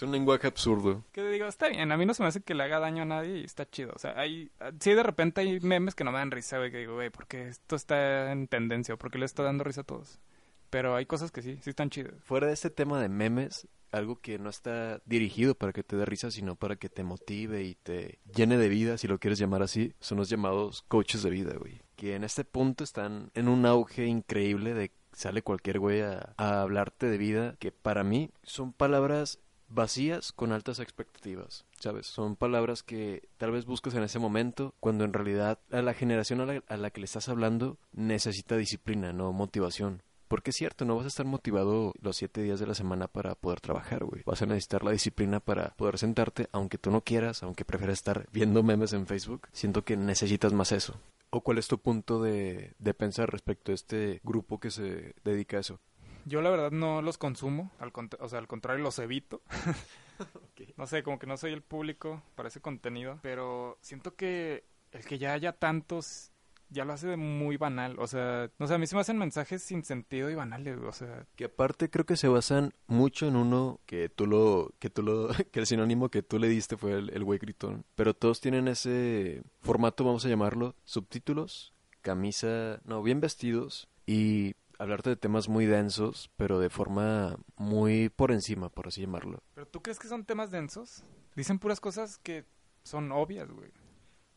Es 0.00 0.04
un 0.04 0.12
lenguaje 0.12 0.46
absurdo. 0.46 1.04
Que 1.12 1.22
digo, 1.28 1.46
está 1.46 1.68
bien, 1.68 1.92
a 1.92 1.96
mí 1.98 2.06
no 2.06 2.14
se 2.14 2.22
me 2.22 2.30
hace 2.30 2.40
que 2.40 2.54
le 2.54 2.62
haga 2.62 2.78
daño 2.78 3.02
a 3.02 3.04
nadie 3.04 3.40
y 3.40 3.44
está 3.44 3.68
chido. 3.68 3.92
O 3.94 3.98
sea, 3.98 4.18
hay, 4.18 4.50
sí, 4.80 4.94
de 4.94 5.02
repente 5.02 5.42
hay 5.42 5.60
memes 5.60 5.94
que 5.94 6.04
no 6.04 6.10
me 6.10 6.16
dan 6.16 6.30
risa, 6.30 6.56
güey, 6.56 6.70
que 6.70 6.78
digo, 6.78 6.94
güey, 6.94 7.10
¿por 7.10 7.26
qué 7.26 7.48
esto 7.48 7.76
está 7.76 8.32
en 8.32 8.48
tendencia? 8.48 8.94
¿O 8.94 8.96
por 8.96 9.10
qué 9.10 9.18
le 9.18 9.26
está 9.26 9.42
dando 9.42 9.62
risa 9.62 9.82
a 9.82 9.84
todos? 9.84 10.18
Pero 10.70 10.96
hay 10.96 11.04
cosas 11.04 11.30
que 11.30 11.42
sí, 11.42 11.58
sí 11.60 11.68
están 11.68 11.90
chidas. 11.90 12.14
Fuera 12.24 12.46
de 12.46 12.54
este 12.54 12.70
tema 12.70 12.98
de 12.98 13.10
memes, 13.10 13.68
algo 13.92 14.18
que 14.18 14.38
no 14.38 14.48
está 14.48 15.02
dirigido 15.04 15.54
para 15.54 15.74
que 15.74 15.82
te 15.82 15.96
dé 15.96 16.06
risa, 16.06 16.30
sino 16.30 16.56
para 16.56 16.76
que 16.76 16.88
te 16.88 17.04
motive 17.04 17.64
y 17.64 17.74
te 17.74 18.20
llene 18.34 18.56
de 18.56 18.70
vida, 18.70 18.96
si 18.96 19.06
lo 19.06 19.18
quieres 19.18 19.38
llamar 19.38 19.60
así, 19.62 19.92
son 20.00 20.16
los 20.16 20.30
llamados 20.30 20.80
coaches 20.88 21.22
de 21.22 21.28
vida, 21.28 21.52
güey. 21.58 21.82
Que 21.96 22.14
en 22.14 22.24
este 22.24 22.46
punto 22.46 22.84
están 22.84 23.30
en 23.34 23.48
un 23.48 23.66
auge 23.66 24.06
increíble 24.06 24.72
de 24.72 24.92
sale 25.12 25.42
cualquier 25.42 25.78
güey 25.78 26.00
a, 26.00 26.32
a 26.38 26.62
hablarte 26.62 27.10
de 27.10 27.18
vida, 27.18 27.56
que 27.58 27.70
para 27.70 28.02
mí 28.02 28.30
son 28.44 28.72
palabras 28.72 29.40
vacías 29.70 30.32
con 30.32 30.52
altas 30.52 30.80
expectativas, 30.80 31.64
¿sabes? 31.78 32.06
Son 32.06 32.36
palabras 32.36 32.82
que 32.82 33.28
tal 33.38 33.52
vez 33.52 33.64
buscas 33.64 33.94
en 33.94 34.02
ese 34.02 34.18
momento, 34.18 34.74
cuando 34.80 35.04
en 35.04 35.12
realidad 35.12 35.58
a 35.70 35.80
la 35.80 35.94
generación 35.94 36.40
a 36.40 36.46
la, 36.46 36.62
a 36.66 36.76
la 36.76 36.90
que 36.90 37.00
le 37.00 37.06
estás 37.06 37.28
hablando 37.28 37.78
necesita 37.92 38.56
disciplina, 38.56 39.12
no 39.12 39.32
motivación. 39.32 40.02
Porque 40.30 40.50
es 40.50 40.56
cierto, 40.56 40.84
no 40.84 40.94
vas 40.94 41.06
a 41.06 41.08
estar 41.08 41.26
motivado 41.26 41.92
los 42.00 42.16
siete 42.16 42.40
días 42.40 42.60
de 42.60 42.66
la 42.68 42.74
semana 42.74 43.08
para 43.08 43.34
poder 43.34 43.60
trabajar, 43.60 44.04
güey. 44.04 44.22
Vas 44.24 44.40
a 44.42 44.46
necesitar 44.46 44.84
la 44.84 44.92
disciplina 44.92 45.40
para 45.40 45.70
poder 45.70 45.98
sentarte, 45.98 46.48
aunque 46.52 46.78
tú 46.78 46.92
no 46.92 47.00
quieras, 47.00 47.42
aunque 47.42 47.64
prefieras 47.64 47.98
estar 47.98 48.28
viendo 48.30 48.62
memes 48.62 48.92
en 48.92 49.08
Facebook. 49.08 49.48
Siento 49.50 49.82
que 49.82 49.96
necesitas 49.96 50.52
más 50.52 50.70
eso. 50.70 50.94
¿O 51.30 51.40
cuál 51.40 51.58
es 51.58 51.66
tu 51.66 51.78
punto 51.78 52.22
de, 52.22 52.74
de 52.78 52.94
pensar 52.94 53.28
respecto 53.28 53.72
a 53.72 53.74
este 53.74 54.20
grupo 54.22 54.60
que 54.60 54.70
se 54.70 55.16
dedica 55.24 55.56
a 55.56 55.60
eso? 55.60 55.80
Yo 56.24 56.42
la 56.42 56.50
verdad 56.50 56.70
no 56.70 57.02
los 57.02 57.18
consumo, 57.18 57.70
al 57.78 57.92
o 58.18 58.28
sea, 58.28 58.38
al 58.38 58.48
contrario 58.48 58.82
los 58.82 58.98
evito. 58.98 59.42
No 60.76 60.86
sé, 60.86 61.02
como 61.02 61.18
que 61.18 61.26
no 61.26 61.38
soy 61.38 61.52
el 61.52 61.62
público 61.62 62.22
para 62.34 62.48
ese 62.48 62.60
contenido, 62.60 63.18
pero 63.22 63.78
siento 63.80 64.16
que 64.16 64.64
el 64.92 65.04
que 65.04 65.18
ya 65.18 65.32
haya 65.32 65.52
tantos 65.52 66.30
ya 66.70 66.84
lo 66.84 66.92
hace 66.92 67.08
de 67.08 67.16
muy 67.16 67.56
banal, 67.56 67.98
o 67.98 68.06
sea, 68.06 68.48
no 68.58 68.66
sé, 68.66 68.74
a 68.74 68.78
mí 68.78 68.86
se 68.86 68.94
me 68.94 69.00
hacen 69.00 69.18
mensajes 69.18 69.62
sin 69.62 69.82
sentido 69.82 70.30
y 70.30 70.36
banales, 70.36 70.78
o 70.78 70.92
sea, 70.92 71.26
que 71.34 71.46
aparte 71.46 71.90
creo 71.90 72.06
que 72.06 72.16
se 72.16 72.28
basan 72.28 72.72
mucho 72.86 73.26
en 73.26 73.34
uno 73.34 73.80
que 73.86 74.08
tú 74.08 74.26
lo 74.26 74.72
que 74.78 74.88
tú 74.88 75.02
lo 75.02 75.28
que 75.50 75.60
el 75.60 75.66
sinónimo 75.66 76.10
que 76.10 76.22
tú 76.22 76.38
le 76.38 76.48
diste 76.48 76.76
fue 76.76 76.92
el, 76.92 77.10
el 77.10 77.24
güey 77.24 77.40
gritón, 77.40 77.84
pero 77.96 78.14
todos 78.14 78.40
tienen 78.40 78.68
ese 78.68 79.42
formato, 79.60 80.04
vamos 80.04 80.24
a 80.24 80.28
llamarlo, 80.28 80.76
subtítulos, 80.84 81.74
camisa, 82.02 82.80
no, 82.84 83.02
bien 83.02 83.20
vestidos 83.20 83.88
y 84.06 84.54
hablarte 84.80 85.10
de 85.10 85.16
temas 85.16 85.48
muy 85.48 85.66
densos, 85.66 86.30
pero 86.36 86.58
de 86.58 86.70
forma 86.70 87.36
muy 87.56 88.08
por 88.08 88.32
encima, 88.32 88.70
por 88.70 88.88
así 88.88 89.02
llamarlo. 89.02 89.42
¿Pero 89.54 89.68
tú 89.68 89.82
crees 89.82 89.98
que 89.98 90.08
son 90.08 90.24
temas 90.24 90.50
densos? 90.50 91.04
Dicen 91.36 91.58
puras 91.58 91.80
cosas 91.80 92.16
que 92.18 92.46
son 92.82 93.12
obvias, 93.12 93.50
güey. 93.50 93.70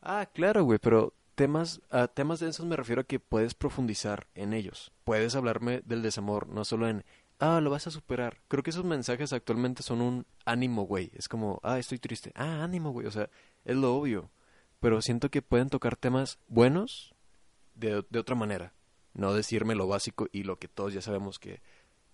Ah, 0.02 0.28
claro, 0.32 0.64
güey, 0.64 0.78
pero 0.78 1.14
temas, 1.34 1.80
a 1.90 2.08
temas 2.08 2.40
densos 2.40 2.66
me 2.66 2.76
refiero 2.76 3.00
a 3.00 3.04
que 3.04 3.20
puedes 3.20 3.54
profundizar 3.54 4.26
en 4.34 4.52
ellos. 4.52 4.92
Puedes 5.04 5.34
hablarme 5.34 5.80
del 5.86 6.02
desamor, 6.02 6.46
no 6.46 6.66
solo 6.66 6.88
en, 6.88 7.04
ah, 7.38 7.62
lo 7.62 7.70
vas 7.70 7.86
a 7.86 7.90
superar. 7.90 8.42
Creo 8.48 8.62
que 8.62 8.70
esos 8.70 8.84
mensajes 8.84 9.32
actualmente 9.32 9.82
son 9.82 10.02
un 10.02 10.26
ánimo, 10.44 10.82
güey. 10.82 11.10
Es 11.14 11.26
como, 11.26 11.58
ah, 11.62 11.78
estoy 11.78 11.98
triste. 11.98 12.32
Ah, 12.34 12.62
ánimo, 12.62 12.90
güey. 12.90 13.06
O 13.06 13.10
sea, 13.10 13.30
es 13.64 13.76
lo 13.76 13.96
obvio. 13.96 14.30
Pero 14.78 15.00
siento 15.00 15.30
que 15.30 15.40
pueden 15.40 15.70
tocar 15.70 15.96
temas 15.96 16.38
buenos 16.48 17.14
de, 17.74 18.04
de 18.10 18.18
otra 18.18 18.36
manera 18.36 18.74
no 19.14 19.32
decirme 19.32 19.74
lo 19.74 19.86
básico 19.86 20.28
y 20.32 20.42
lo 20.42 20.58
que 20.58 20.68
todos 20.68 20.92
ya 20.92 21.00
sabemos 21.00 21.38
que 21.38 21.60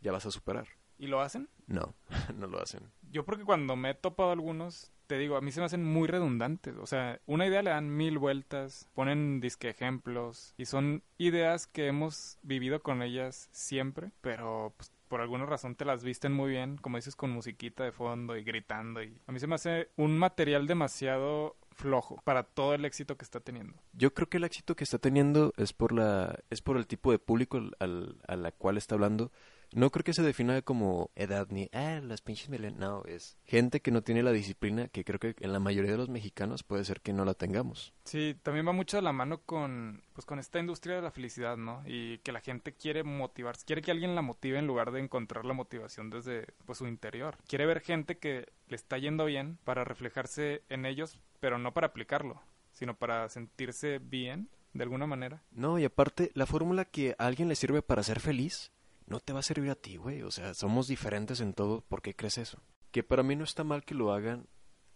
ya 0.00 0.12
vas 0.12 0.26
a 0.26 0.30
superar. 0.30 0.68
¿Y 0.98 1.06
lo 1.06 1.20
hacen? 1.20 1.48
No, 1.66 1.94
no 2.36 2.46
lo 2.46 2.60
hacen. 2.60 2.92
Yo 3.10 3.24
porque 3.24 3.44
cuando 3.44 3.74
me 3.74 3.90
he 3.90 3.94
topado 3.94 4.30
algunos, 4.30 4.92
te 5.06 5.18
digo, 5.18 5.36
a 5.36 5.40
mí 5.40 5.50
se 5.50 5.60
me 5.60 5.66
hacen 5.66 5.82
muy 5.82 6.06
redundantes. 6.06 6.76
O 6.76 6.86
sea, 6.86 7.20
una 7.26 7.46
idea 7.46 7.62
le 7.62 7.70
dan 7.70 7.96
mil 7.96 8.18
vueltas, 8.18 8.86
ponen 8.94 9.40
disque 9.40 9.70
ejemplos 9.70 10.54
y 10.56 10.66
son 10.66 11.02
ideas 11.18 11.66
que 11.66 11.86
hemos 11.86 12.38
vivido 12.42 12.82
con 12.82 13.02
ellas 13.02 13.48
siempre, 13.50 14.12
pero 14.20 14.74
pues, 14.76 14.92
por 15.08 15.20
alguna 15.20 15.46
razón 15.46 15.74
te 15.74 15.84
las 15.84 16.04
visten 16.04 16.32
muy 16.32 16.50
bien, 16.50 16.76
como 16.76 16.96
dices, 16.96 17.16
con 17.16 17.30
musiquita 17.30 17.82
de 17.82 17.92
fondo 17.92 18.36
y 18.36 18.44
gritando. 18.44 19.02
Y 19.02 19.20
a 19.26 19.32
mí 19.32 19.40
se 19.40 19.48
me 19.48 19.56
hace 19.56 19.88
un 19.96 20.16
material 20.16 20.68
demasiado 20.68 21.56
flojo 21.80 22.20
para 22.24 22.42
todo 22.42 22.74
el 22.74 22.84
éxito 22.84 23.16
que 23.16 23.24
está 23.24 23.40
teniendo. 23.40 23.74
Yo 23.92 24.12
creo 24.14 24.28
que 24.28 24.36
el 24.36 24.44
éxito 24.44 24.76
que 24.76 24.84
está 24.84 24.98
teniendo 24.98 25.52
es 25.56 25.72
por 25.72 25.92
la 25.92 26.38
es 26.50 26.60
por 26.60 26.76
el 26.76 26.86
tipo 26.86 27.10
de 27.10 27.18
público 27.18 27.60
al, 27.78 28.18
a 28.26 28.36
la 28.36 28.52
cual 28.52 28.76
está 28.76 28.94
hablando. 28.94 29.32
No 29.72 29.90
creo 29.90 30.04
que 30.04 30.12
se 30.12 30.22
defina 30.22 30.62
como 30.62 31.10
edad 31.14 31.48
ni, 31.50 31.68
ah, 31.72 32.00
las 32.02 32.22
pinches 32.22 32.50
No, 32.76 33.04
es 33.04 33.38
gente 33.44 33.80
que 33.80 33.90
no 33.90 34.02
tiene 34.02 34.22
la 34.22 34.32
disciplina 34.32 34.88
que 34.88 35.04
creo 35.04 35.20
que 35.20 35.34
en 35.40 35.52
la 35.52 35.60
mayoría 35.60 35.92
de 35.92 35.98
los 35.98 36.08
mexicanos 36.08 36.62
puede 36.62 36.84
ser 36.84 37.00
que 37.00 37.12
no 37.12 37.24
la 37.24 37.34
tengamos. 37.34 37.92
Sí, 38.04 38.36
también 38.42 38.66
va 38.66 38.72
mucho 38.72 38.96
de 38.96 39.02
la 39.02 39.12
mano 39.12 39.42
con, 39.42 40.02
pues, 40.12 40.26
con 40.26 40.38
esta 40.38 40.58
industria 40.58 40.96
de 40.96 41.02
la 41.02 41.10
felicidad, 41.10 41.56
¿no? 41.56 41.82
Y 41.86 42.18
que 42.18 42.32
la 42.32 42.40
gente 42.40 42.72
quiere 42.72 43.04
motivarse, 43.04 43.64
quiere 43.64 43.82
que 43.82 43.90
alguien 43.90 44.14
la 44.14 44.22
motive 44.22 44.58
en 44.58 44.66
lugar 44.66 44.90
de 44.90 45.00
encontrar 45.00 45.44
la 45.44 45.54
motivación 45.54 46.10
desde, 46.10 46.46
pues, 46.66 46.78
su 46.78 46.86
interior. 46.86 47.36
Quiere 47.46 47.66
ver 47.66 47.80
gente 47.80 48.18
que 48.18 48.48
le 48.68 48.76
está 48.76 48.98
yendo 48.98 49.24
bien 49.24 49.58
para 49.64 49.84
reflejarse 49.84 50.62
en 50.68 50.86
ellos 50.86 51.18
pero 51.40 51.58
no 51.58 51.72
para 51.72 51.88
aplicarlo, 51.88 52.40
sino 52.70 52.94
para 52.94 53.28
sentirse 53.28 53.98
bien 53.98 54.48
de 54.72 54.84
alguna 54.84 55.06
manera. 55.06 55.42
No, 55.50 55.78
y 55.78 55.84
aparte, 55.84 56.30
la 56.34 56.46
fórmula 56.46 56.84
que 56.84 57.16
a 57.18 57.26
alguien 57.26 57.48
le 57.48 57.56
sirve 57.56 57.82
para 57.82 58.02
ser 58.04 58.20
feliz, 58.20 58.70
no 59.10 59.20
te 59.20 59.32
va 59.32 59.40
a 59.40 59.42
servir 59.42 59.70
a 59.70 59.74
ti, 59.74 59.96
güey. 59.96 60.22
O 60.22 60.30
sea, 60.30 60.54
somos 60.54 60.86
diferentes 60.86 61.40
en 61.40 61.52
todo, 61.52 61.82
¿por 61.82 62.00
qué 62.00 62.14
crees 62.14 62.38
eso? 62.38 62.62
Que 62.92 63.02
para 63.02 63.22
mí 63.22 63.36
no 63.36 63.44
está 63.44 63.64
mal 63.64 63.84
que 63.84 63.94
lo 63.94 64.12
hagan, 64.12 64.46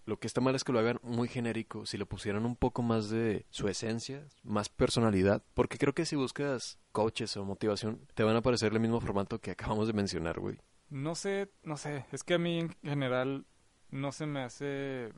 lo 0.06 0.18
que 0.18 0.26
está 0.26 0.40
mal 0.40 0.54
es 0.54 0.64
que 0.64 0.72
lo 0.72 0.78
hagan 0.78 1.00
muy 1.02 1.28
genérico, 1.28 1.84
si 1.84 1.98
le 1.98 2.06
pusieran 2.06 2.46
un 2.46 2.56
poco 2.56 2.82
más 2.82 3.10
de 3.10 3.44
su 3.50 3.68
esencia, 3.68 4.26
más 4.42 4.68
personalidad, 4.68 5.42
porque 5.54 5.78
creo 5.78 5.94
que 5.94 6.06
si 6.06 6.16
buscas 6.16 6.78
coaches 6.92 7.36
o 7.36 7.44
motivación, 7.44 8.06
te 8.14 8.22
van 8.22 8.36
a 8.36 8.38
aparecer 8.38 8.72
el 8.72 8.80
mismo 8.80 9.00
formato 9.00 9.40
que 9.40 9.50
acabamos 9.50 9.86
de 9.86 9.92
mencionar, 9.92 10.38
güey. 10.40 10.58
No 10.90 11.14
sé, 11.14 11.50
no 11.62 11.76
sé, 11.76 12.06
es 12.12 12.22
que 12.22 12.34
a 12.34 12.38
mí 12.38 12.60
en 12.60 12.76
general 12.82 13.46
no 13.90 14.12
se 14.12 14.26
me 14.26 14.42
hace 14.42 15.12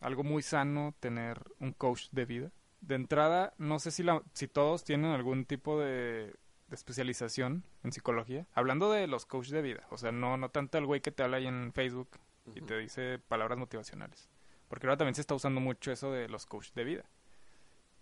algo 0.00 0.24
muy 0.24 0.42
sano 0.42 0.94
tener 0.98 1.40
un 1.60 1.72
coach 1.72 2.08
de 2.10 2.24
vida. 2.24 2.52
De 2.80 2.96
entrada, 2.96 3.54
no 3.58 3.78
sé 3.78 3.90
si, 3.90 4.02
la, 4.02 4.22
si 4.34 4.48
todos 4.48 4.84
tienen 4.84 5.12
algún 5.12 5.46
tipo 5.46 5.80
de, 5.80 6.34
especialización 6.70 7.64
en 7.82 7.92
psicología. 7.92 8.46
Hablando 8.54 8.90
de 8.90 9.06
los 9.06 9.26
coaches 9.26 9.52
de 9.52 9.62
vida, 9.62 9.86
o 9.90 9.98
sea, 9.98 10.12
no, 10.12 10.36
no 10.36 10.50
tanto 10.50 10.78
el 10.78 10.86
güey 10.86 11.00
que 11.00 11.10
te 11.10 11.22
habla 11.22 11.38
ahí 11.38 11.46
en 11.46 11.72
Facebook 11.72 12.08
y 12.54 12.60
te 12.60 12.78
dice 12.78 13.18
palabras 13.18 13.58
motivacionales. 13.58 14.28
Porque 14.68 14.86
ahora 14.86 14.96
también 14.96 15.14
se 15.14 15.20
está 15.20 15.34
usando 15.34 15.60
mucho 15.60 15.92
eso 15.92 16.10
de 16.10 16.28
los 16.28 16.46
coaches 16.46 16.74
de 16.74 16.84
vida. 16.84 17.04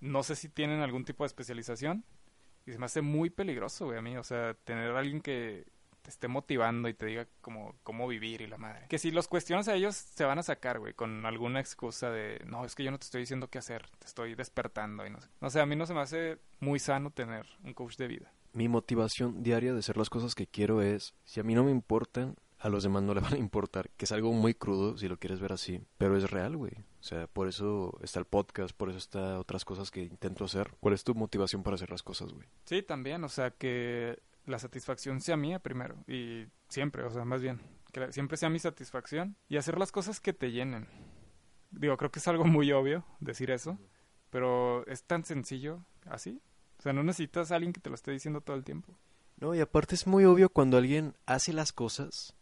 No 0.01 0.23
sé 0.23 0.37
si 0.37 0.49
tienen 0.49 0.81
algún 0.81 1.05
tipo 1.05 1.25
de 1.25 1.29
especialización 1.29 2.05
y 2.67 2.73
se 2.73 2.79
me 2.79 2.87
hace 2.87 3.03
muy 3.03 3.31
peligroso, 3.31 3.87
güey, 3.87 3.99
a 3.99 4.03
mí. 4.03 4.17
O 4.17 4.25
sea, 4.25 4.55
tener 4.55 4.91
a 4.91 4.99
alguien 4.99 5.21
que, 5.21 5.67
te 6.03 6.11
esté 6.11 6.29
motivando 6.29 6.89
y 6.89 6.95
te 6.95 7.07
diga 7.07 7.27
cómo, 7.41 7.77
cómo 7.85 8.07
vivir 8.09 8.43
y 8.43 8.47
la 8.47 8.59
madre. 8.59 8.87
Que 8.89 8.99
si 8.99 9.11
los 9.11 9.29
cuestionas 9.29 9.69
a 9.69 9.75
ellos, 9.75 9.95
se 9.97 10.25
van 10.25 10.39
a 10.39 10.43
sacar, 10.43 10.79
güey, 10.81 10.95
con 10.95 11.25
alguna 11.25 11.61
excusa 11.61 12.11
de, 12.11 12.43
no, 12.47 12.65
es 12.65 12.75
que 12.75 12.85
yo 12.85 12.91
no 12.91 12.99
te 12.99 13.05
estoy 13.05 13.21
diciendo 13.21 13.49
qué 13.49 13.59
hacer, 13.59 13.89
te 13.99 14.07
estoy 14.07 14.35
despertando 14.35 15.07
y 15.07 15.11
no 15.11 15.21
sé. 15.21 15.29
No 15.41 15.49
sé, 15.49 15.61
a 15.61 15.67
mí 15.67 15.77
no 15.77 15.87
se 15.87 15.95
me 15.95 16.01
hace 16.01 16.39
muy 16.61 16.79
sano 16.79 17.11
tener 17.11 17.47
un 17.63 17.73
coach 17.73 17.97
de 17.97 18.09
vida. 18.09 18.33
Mi 18.53 18.69
motivación 18.69 19.43
diaria 19.43 19.73
de 19.73 19.79
hacer 19.79 19.97
las 19.97 20.11
cosas 20.11 20.35
que 20.35 20.47
quiero 20.47 20.83
es, 20.83 21.15
si 21.25 21.41
a 21.41 21.43
mí 21.43 21.55
no 21.55 21.65
me 21.65 21.71
importan, 21.71 22.37
a 22.59 22.69
los 22.69 22.83
demás 22.83 23.03
no 23.03 23.15
le 23.15 23.21
van 23.21 23.35
a 23.35 23.39
importar, 23.39 23.91
que 23.97 24.05
es 24.05 24.13
algo 24.13 24.33
muy 24.33 24.55
crudo 24.55 24.97
si 24.97 25.09
lo 25.09 25.19
quieres 25.19 25.41
ver 25.41 25.53
así, 25.53 25.81
pero 25.99 26.17
es 26.17 26.31
real, 26.31 26.57
güey. 26.57 26.73
O 27.01 27.05
sea, 27.05 27.27
por 27.27 27.49
eso 27.49 27.99
está 28.03 28.21
el 28.21 28.27
podcast, 28.27 28.75
por 28.77 28.89
eso 28.89 28.99
está 28.99 29.39
otras 29.39 29.65
cosas 29.65 29.91
que 29.91 30.03
intento 30.05 30.45
hacer. 30.45 30.71
¿Cuál 30.81 30.95
es 30.95 31.03
tu 31.03 31.15
motivación 31.15 31.63
para 31.63 31.75
hacer 31.75 31.91
las 31.91 32.03
cosas, 32.03 32.33
güey? 32.33 32.47
Sí, 32.65 32.83
también, 32.83 33.25
o 33.25 33.29
sea, 33.29 33.51
que 33.51 34.21
la 34.47 34.59
satisfacción 34.59 35.21
sea 35.21 35.37
mía 35.37 35.59
primero 35.59 35.97
y 36.07 36.47
siempre, 36.69 37.03
o 37.05 37.11
sea, 37.11 37.25
más 37.25 37.43
bien, 37.43 37.61
que 37.93 38.13
siempre 38.13 38.37
sea 38.37 38.49
mi 38.49 38.59
satisfacción 38.59 39.37
y 39.49 39.57
hacer 39.57 39.79
las 39.79 39.93
cosas 39.93 40.21
que 40.21 40.33
te 40.33 40.53
llenen. 40.53 40.87
Digo, 41.71 41.97
creo 41.97 42.11
que 42.11 42.19
es 42.19 42.29
algo 42.29 42.45
muy 42.45 42.71
obvio 42.73 43.05
decir 43.21 43.51
eso, 43.51 43.79
pero 44.31 44.87
es 44.87 45.05
tan 45.05 45.25
sencillo 45.25 45.85
así. 46.07 46.41
O 46.83 46.85
sea, 46.85 46.93
no 46.93 47.05
necesitas 47.05 47.53
a 47.53 47.55
alguien 47.55 47.73
que 47.73 47.81
te 47.81 47.91
lo 47.91 47.95
esté 47.95 48.11
diciendo 48.11 48.41
todo 48.41 48.57
el 48.57 48.65
tiempo. 48.65 48.93
No, 49.37 49.55
y 49.55 49.61
aparte 49.61 49.95
es 49.95 50.09
muy 50.09 50.25
obvio 50.25 50.49
cuando 50.49 50.79
alguien 50.79 51.15
hace 51.27 51.53
las 51.53 51.73
cosas 51.73 52.35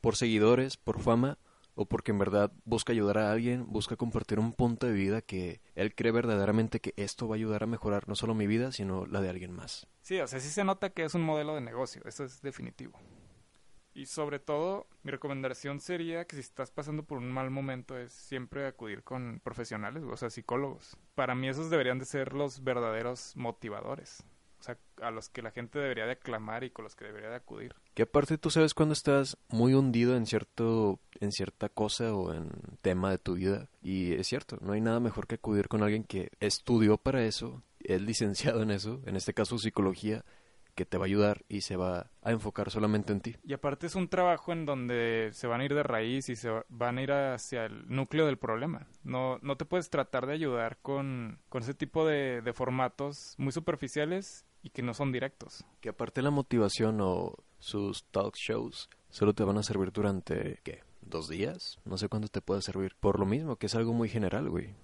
por 0.00 0.14
seguidores, 0.14 0.76
por 0.76 1.00
fama, 1.00 1.38
o 1.74 1.86
porque 1.86 2.12
en 2.12 2.20
verdad 2.20 2.52
busca 2.64 2.92
ayudar 2.92 3.18
a 3.18 3.32
alguien, 3.32 3.66
busca 3.66 3.96
compartir 3.96 4.38
un 4.38 4.52
punto 4.52 4.86
de 4.86 4.92
vida 4.92 5.22
que 5.22 5.60
él 5.74 5.92
cree 5.92 6.12
verdaderamente 6.12 6.78
que 6.78 6.94
esto 6.94 7.26
va 7.26 7.34
a 7.34 7.38
ayudar 7.38 7.64
a 7.64 7.66
mejorar 7.66 8.06
no 8.06 8.14
solo 8.14 8.32
mi 8.32 8.46
vida, 8.46 8.70
sino 8.70 9.06
la 9.06 9.20
de 9.20 9.28
alguien 9.28 9.50
más. 9.50 9.88
Sí, 10.02 10.20
o 10.20 10.28
sea, 10.28 10.38
sí 10.38 10.50
se 10.50 10.62
nota 10.62 10.90
que 10.90 11.02
es 11.02 11.16
un 11.16 11.22
modelo 11.22 11.56
de 11.56 11.60
negocio, 11.60 12.00
eso 12.06 12.22
es 12.22 12.42
definitivo. 12.42 12.96
Y 13.92 14.06
sobre 14.06 14.38
todo, 14.38 14.86
mi 15.02 15.10
recomendación 15.10 15.80
sería 15.80 16.24
que 16.24 16.36
si 16.36 16.40
estás 16.40 16.70
pasando 16.70 17.02
por 17.02 17.18
un 17.18 17.30
mal 17.30 17.50
momento 17.50 17.98
es 17.98 18.12
siempre 18.12 18.66
acudir 18.66 19.02
con 19.02 19.40
profesionales, 19.42 20.04
o 20.04 20.16
sea, 20.16 20.30
psicólogos. 20.30 20.96
Para 21.14 21.34
mí 21.34 21.48
esos 21.48 21.70
deberían 21.70 21.98
de 21.98 22.04
ser 22.04 22.32
los 22.32 22.62
verdaderos 22.62 23.36
motivadores 23.36 24.24
o 24.60 24.62
sea, 24.62 24.78
a 25.00 25.10
los 25.10 25.28
que 25.28 25.42
la 25.42 25.50
gente 25.50 25.78
debería 25.78 26.04
de 26.04 26.12
aclamar 26.12 26.64
y 26.64 26.70
con 26.70 26.84
los 26.84 26.94
que 26.94 27.06
debería 27.06 27.30
de 27.30 27.36
acudir. 27.36 27.74
Que 27.94 28.02
aparte 28.02 28.38
tú 28.38 28.50
sabes 28.50 28.74
cuando 28.74 28.92
estás 28.92 29.38
muy 29.48 29.74
hundido 29.74 30.16
en 30.16 30.26
cierto 30.26 31.00
en 31.18 31.32
cierta 31.32 31.68
cosa 31.68 32.14
o 32.14 32.32
en 32.32 32.50
tema 32.82 33.10
de 33.10 33.18
tu 33.18 33.34
vida 33.34 33.70
y 33.82 34.12
es 34.12 34.26
cierto, 34.26 34.58
no 34.60 34.72
hay 34.72 34.80
nada 34.80 35.00
mejor 35.00 35.26
que 35.26 35.36
acudir 35.36 35.68
con 35.68 35.82
alguien 35.82 36.04
que 36.04 36.30
estudió 36.40 36.98
para 36.98 37.24
eso, 37.24 37.62
es 37.80 38.02
licenciado 38.02 38.62
en 38.62 38.70
eso, 38.70 39.00
en 39.06 39.16
este 39.16 39.34
caso 39.34 39.58
psicología 39.58 40.24
que 40.74 40.86
te 40.86 40.98
va 40.98 41.04
a 41.04 41.06
ayudar 41.06 41.44
y 41.48 41.62
se 41.62 41.76
va 41.76 42.10
a 42.22 42.30
enfocar 42.30 42.70
solamente 42.70 43.12
en 43.12 43.20
ti. 43.20 43.36
Y 43.44 43.52
aparte 43.52 43.86
es 43.86 43.94
un 43.94 44.08
trabajo 44.08 44.52
en 44.52 44.66
donde 44.66 45.30
se 45.32 45.46
van 45.46 45.60
a 45.60 45.64
ir 45.64 45.74
de 45.74 45.82
raíz 45.82 46.28
y 46.28 46.36
se 46.36 46.50
van 46.68 46.98
a 46.98 47.02
ir 47.02 47.12
hacia 47.12 47.66
el 47.66 47.88
núcleo 47.88 48.26
del 48.26 48.38
problema. 48.38 48.86
No, 49.02 49.38
no 49.42 49.56
te 49.56 49.64
puedes 49.64 49.90
tratar 49.90 50.26
de 50.26 50.34
ayudar 50.34 50.78
con, 50.82 51.40
con 51.48 51.62
ese 51.62 51.74
tipo 51.74 52.06
de, 52.06 52.42
de 52.42 52.52
formatos 52.52 53.34
muy 53.38 53.52
superficiales 53.52 54.46
y 54.62 54.70
que 54.70 54.82
no 54.82 54.94
son 54.94 55.12
directos. 55.12 55.64
Que 55.80 55.90
aparte 55.90 56.22
la 56.22 56.30
motivación 56.30 57.00
o 57.00 57.36
sus 57.58 58.04
talk 58.10 58.36
shows 58.36 58.88
solo 59.10 59.34
te 59.34 59.44
van 59.44 59.58
a 59.58 59.62
servir 59.62 59.92
durante, 59.92 60.60
¿qué? 60.62 60.82
¿Dos 61.02 61.28
días? 61.28 61.78
No 61.84 61.96
sé 61.98 62.08
cuánto 62.08 62.28
te 62.28 62.40
puede 62.40 62.62
servir. 62.62 62.94
Por 63.00 63.18
lo 63.18 63.26
mismo, 63.26 63.56
que 63.56 63.66
es 63.66 63.74
algo 63.74 63.92
muy 63.92 64.08
general, 64.08 64.48
güey. 64.48 64.74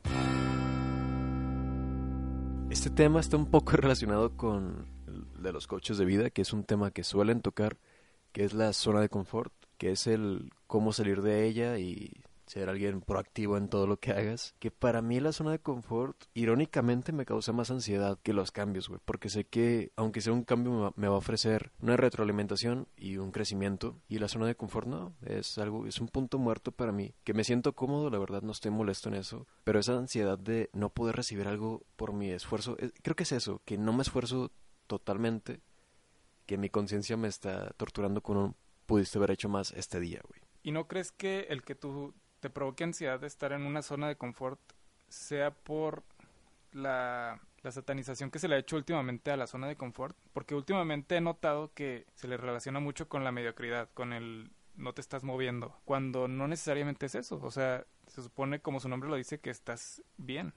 Este 2.70 2.90
tema 2.90 3.20
está 3.20 3.36
un 3.36 3.46
poco 3.46 3.72
relacionado 3.76 4.36
con 4.36 4.86
de 5.42 5.52
los 5.52 5.66
coches 5.66 5.98
de 5.98 6.04
vida, 6.04 6.30
que 6.30 6.42
es 6.42 6.52
un 6.52 6.64
tema 6.64 6.90
que 6.90 7.04
suelen 7.04 7.40
tocar, 7.40 7.78
que 8.32 8.44
es 8.44 8.54
la 8.54 8.72
zona 8.72 9.00
de 9.00 9.08
confort, 9.08 9.52
que 9.78 9.92
es 9.92 10.06
el 10.06 10.50
cómo 10.66 10.92
salir 10.92 11.22
de 11.22 11.46
ella 11.46 11.78
y 11.78 12.12
ser 12.46 12.68
alguien 12.68 13.00
proactivo 13.00 13.56
en 13.56 13.68
todo 13.68 13.86
lo 13.86 13.98
que 13.98 14.12
hagas, 14.12 14.54
que 14.58 14.70
para 14.70 15.02
mí 15.02 15.20
la 15.20 15.32
zona 15.32 15.50
de 15.50 15.58
confort 15.58 16.16
irónicamente 16.34 17.12
me 17.12 17.26
causa 17.26 17.52
más 17.52 17.70
ansiedad 17.70 18.18
que 18.22 18.32
los 18.32 18.52
cambios, 18.52 18.88
güey, 18.88 19.00
porque 19.04 19.28
sé 19.28 19.44
que 19.44 19.92
aunque 19.96 20.20
sea 20.20 20.32
un 20.32 20.44
cambio 20.44 20.92
me 20.96 21.08
va 21.08 21.14
a 21.14 21.18
ofrecer 21.18 21.72
una 21.80 21.96
retroalimentación 21.96 22.86
y 22.96 23.16
un 23.16 23.32
crecimiento 23.32 23.96
y 24.08 24.18
la 24.18 24.28
zona 24.28 24.46
de 24.46 24.54
confort 24.54 24.86
no, 24.86 25.14
es 25.24 25.58
algo 25.58 25.86
es 25.86 26.00
un 26.00 26.08
punto 26.08 26.38
muerto 26.38 26.72
para 26.72 26.92
mí, 26.92 27.14
que 27.24 27.34
me 27.34 27.44
siento 27.44 27.74
cómodo, 27.74 28.10
la 28.10 28.18
verdad 28.18 28.42
no 28.42 28.52
estoy 28.52 28.70
molesto 28.70 29.08
en 29.08 29.16
eso, 29.16 29.46
pero 29.64 29.80
esa 29.80 29.98
ansiedad 29.98 30.38
de 30.38 30.70
no 30.72 30.90
poder 30.90 31.16
recibir 31.16 31.48
algo 31.48 31.82
por 31.96 32.12
mi 32.12 32.30
esfuerzo, 32.30 32.76
eh, 32.78 32.92
creo 33.02 33.16
que 33.16 33.24
es 33.24 33.32
eso, 33.32 33.60
que 33.64 33.76
no 33.76 33.92
me 33.92 34.02
esfuerzo 34.02 34.52
totalmente, 34.86 35.60
que 36.46 36.58
mi 36.58 36.70
conciencia 36.70 37.16
me 37.16 37.28
está 37.28 37.70
torturando 37.76 38.22
con 38.22 38.36
un 38.36 38.56
pudiste 38.86 39.18
haber 39.18 39.32
hecho 39.32 39.48
más 39.48 39.72
este 39.72 40.00
día, 40.00 40.20
güey. 40.26 40.40
¿Y 40.62 40.72
no 40.72 40.86
crees 40.86 41.12
que 41.12 41.46
el 41.50 41.62
que 41.62 41.74
tú 41.74 42.14
te 42.40 42.50
provoque 42.50 42.84
ansiedad 42.84 43.20
de 43.20 43.26
estar 43.26 43.52
en 43.52 43.62
una 43.62 43.82
zona 43.82 44.08
de 44.08 44.16
confort 44.16 44.60
sea 45.08 45.52
por 45.52 46.04
la, 46.72 47.40
la, 47.62 47.72
satanización 47.72 48.30
que 48.30 48.38
se 48.38 48.48
le 48.48 48.56
ha 48.56 48.58
hecho 48.58 48.76
últimamente 48.76 49.30
a 49.30 49.36
la 49.36 49.46
zona 49.46 49.68
de 49.68 49.76
confort, 49.76 50.16
porque 50.32 50.54
últimamente 50.54 51.16
he 51.16 51.20
notado 51.20 51.72
que 51.72 52.06
se 52.14 52.28
le 52.28 52.36
relaciona 52.36 52.80
mucho 52.80 53.08
con 53.08 53.24
la 53.24 53.32
mediocridad, 53.32 53.88
con 53.94 54.12
el 54.12 54.50
no 54.76 54.92
te 54.92 55.00
estás 55.00 55.24
moviendo, 55.24 55.80
cuando 55.84 56.28
no 56.28 56.48
necesariamente 56.48 57.06
es 57.06 57.14
eso, 57.14 57.40
o 57.42 57.50
sea, 57.50 57.86
se 58.06 58.22
supone 58.22 58.60
como 58.60 58.80
su 58.80 58.88
nombre 58.88 59.08
lo 59.08 59.16
dice 59.16 59.40
que 59.40 59.50
estás 59.50 60.02
bien. 60.16 60.52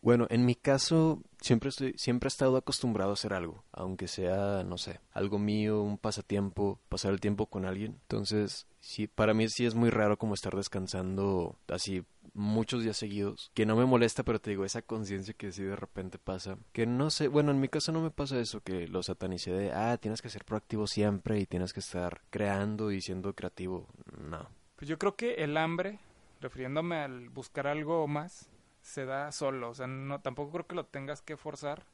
Bueno, 0.00 0.26
en 0.30 0.44
mi 0.44 0.54
caso 0.54 1.22
siempre 1.44 1.68
estoy 1.68 1.94
siempre 1.96 2.26
he 2.26 2.28
estado 2.28 2.56
acostumbrado 2.56 3.10
a 3.10 3.14
hacer 3.14 3.34
algo, 3.34 3.64
aunque 3.72 4.08
sea, 4.08 4.64
no 4.64 4.78
sé, 4.78 5.00
algo 5.12 5.38
mío, 5.38 5.82
un 5.82 5.98
pasatiempo, 5.98 6.80
pasar 6.88 7.12
el 7.12 7.20
tiempo 7.20 7.46
con 7.46 7.66
alguien. 7.66 7.98
Entonces, 8.02 8.66
sí, 8.80 9.06
para 9.06 9.34
mí 9.34 9.48
sí 9.48 9.66
es 9.66 9.74
muy 9.74 9.90
raro 9.90 10.18
como 10.18 10.34
estar 10.34 10.56
descansando 10.56 11.58
así 11.68 12.04
muchos 12.32 12.82
días 12.82 12.96
seguidos, 12.96 13.50
que 13.54 13.66
no 13.66 13.76
me 13.76 13.84
molesta, 13.84 14.24
pero 14.24 14.40
te 14.40 14.50
digo, 14.50 14.64
esa 14.64 14.82
conciencia 14.82 15.34
que 15.34 15.52
sí 15.52 15.62
de 15.62 15.76
repente 15.76 16.18
pasa, 16.18 16.58
que 16.72 16.86
no 16.86 17.10
sé, 17.10 17.28
bueno, 17.28 17.50
en 17.50 17.60
mi 17.60 17.68
caso 17.68 17.92
no 17.92 18.00
me 18.00 18.10
pasa 18.10 18.40
eso, 18.40 18.60
que 18.60 18.88
lo 18.88 19.02
satanicé 19.02 19.52
de, 19.52 19.72
ah, 19.72 19.96
tienes 19.98 20.22
que 20.22 20.30
ser 20.30 20.44
proactivo 20.44 20.86
siempre 20.86 21.38
y 21.38 21.46
tienes 21.46 21.72
que 21.72 21.80
estar 21.80 22.22
creando 22.30 22.90
y 22.90 23.00
siendo 23.00 23.34
creativo, 23.34 23.86
no. 24.18 24.48
Pues 24.76 24.88
yo 24.88 24.98
creo 24.98 25.14
que 25.14 25.34
el 25.34 25.56
hambre, 25.56 26.00
refiriéndome 26.40 26.96
al 26.96 27.28
buscar 27.28 27.66
algo 27.66 28.06
más, 28.08 28.50
se 28.84 29.06
da 29.06 29.32
solo, 29.32 29.70
o 29.70 29.74
sea, 29.74 29.86
no 29.86 30.20
tampoco 30.20 30.52
creo 30.52 30.66
que 30.66 30.74
lo 30.74 30.86
tengas 30.86 31.22
que 31.22 31.36
forzar. 31.36 31.86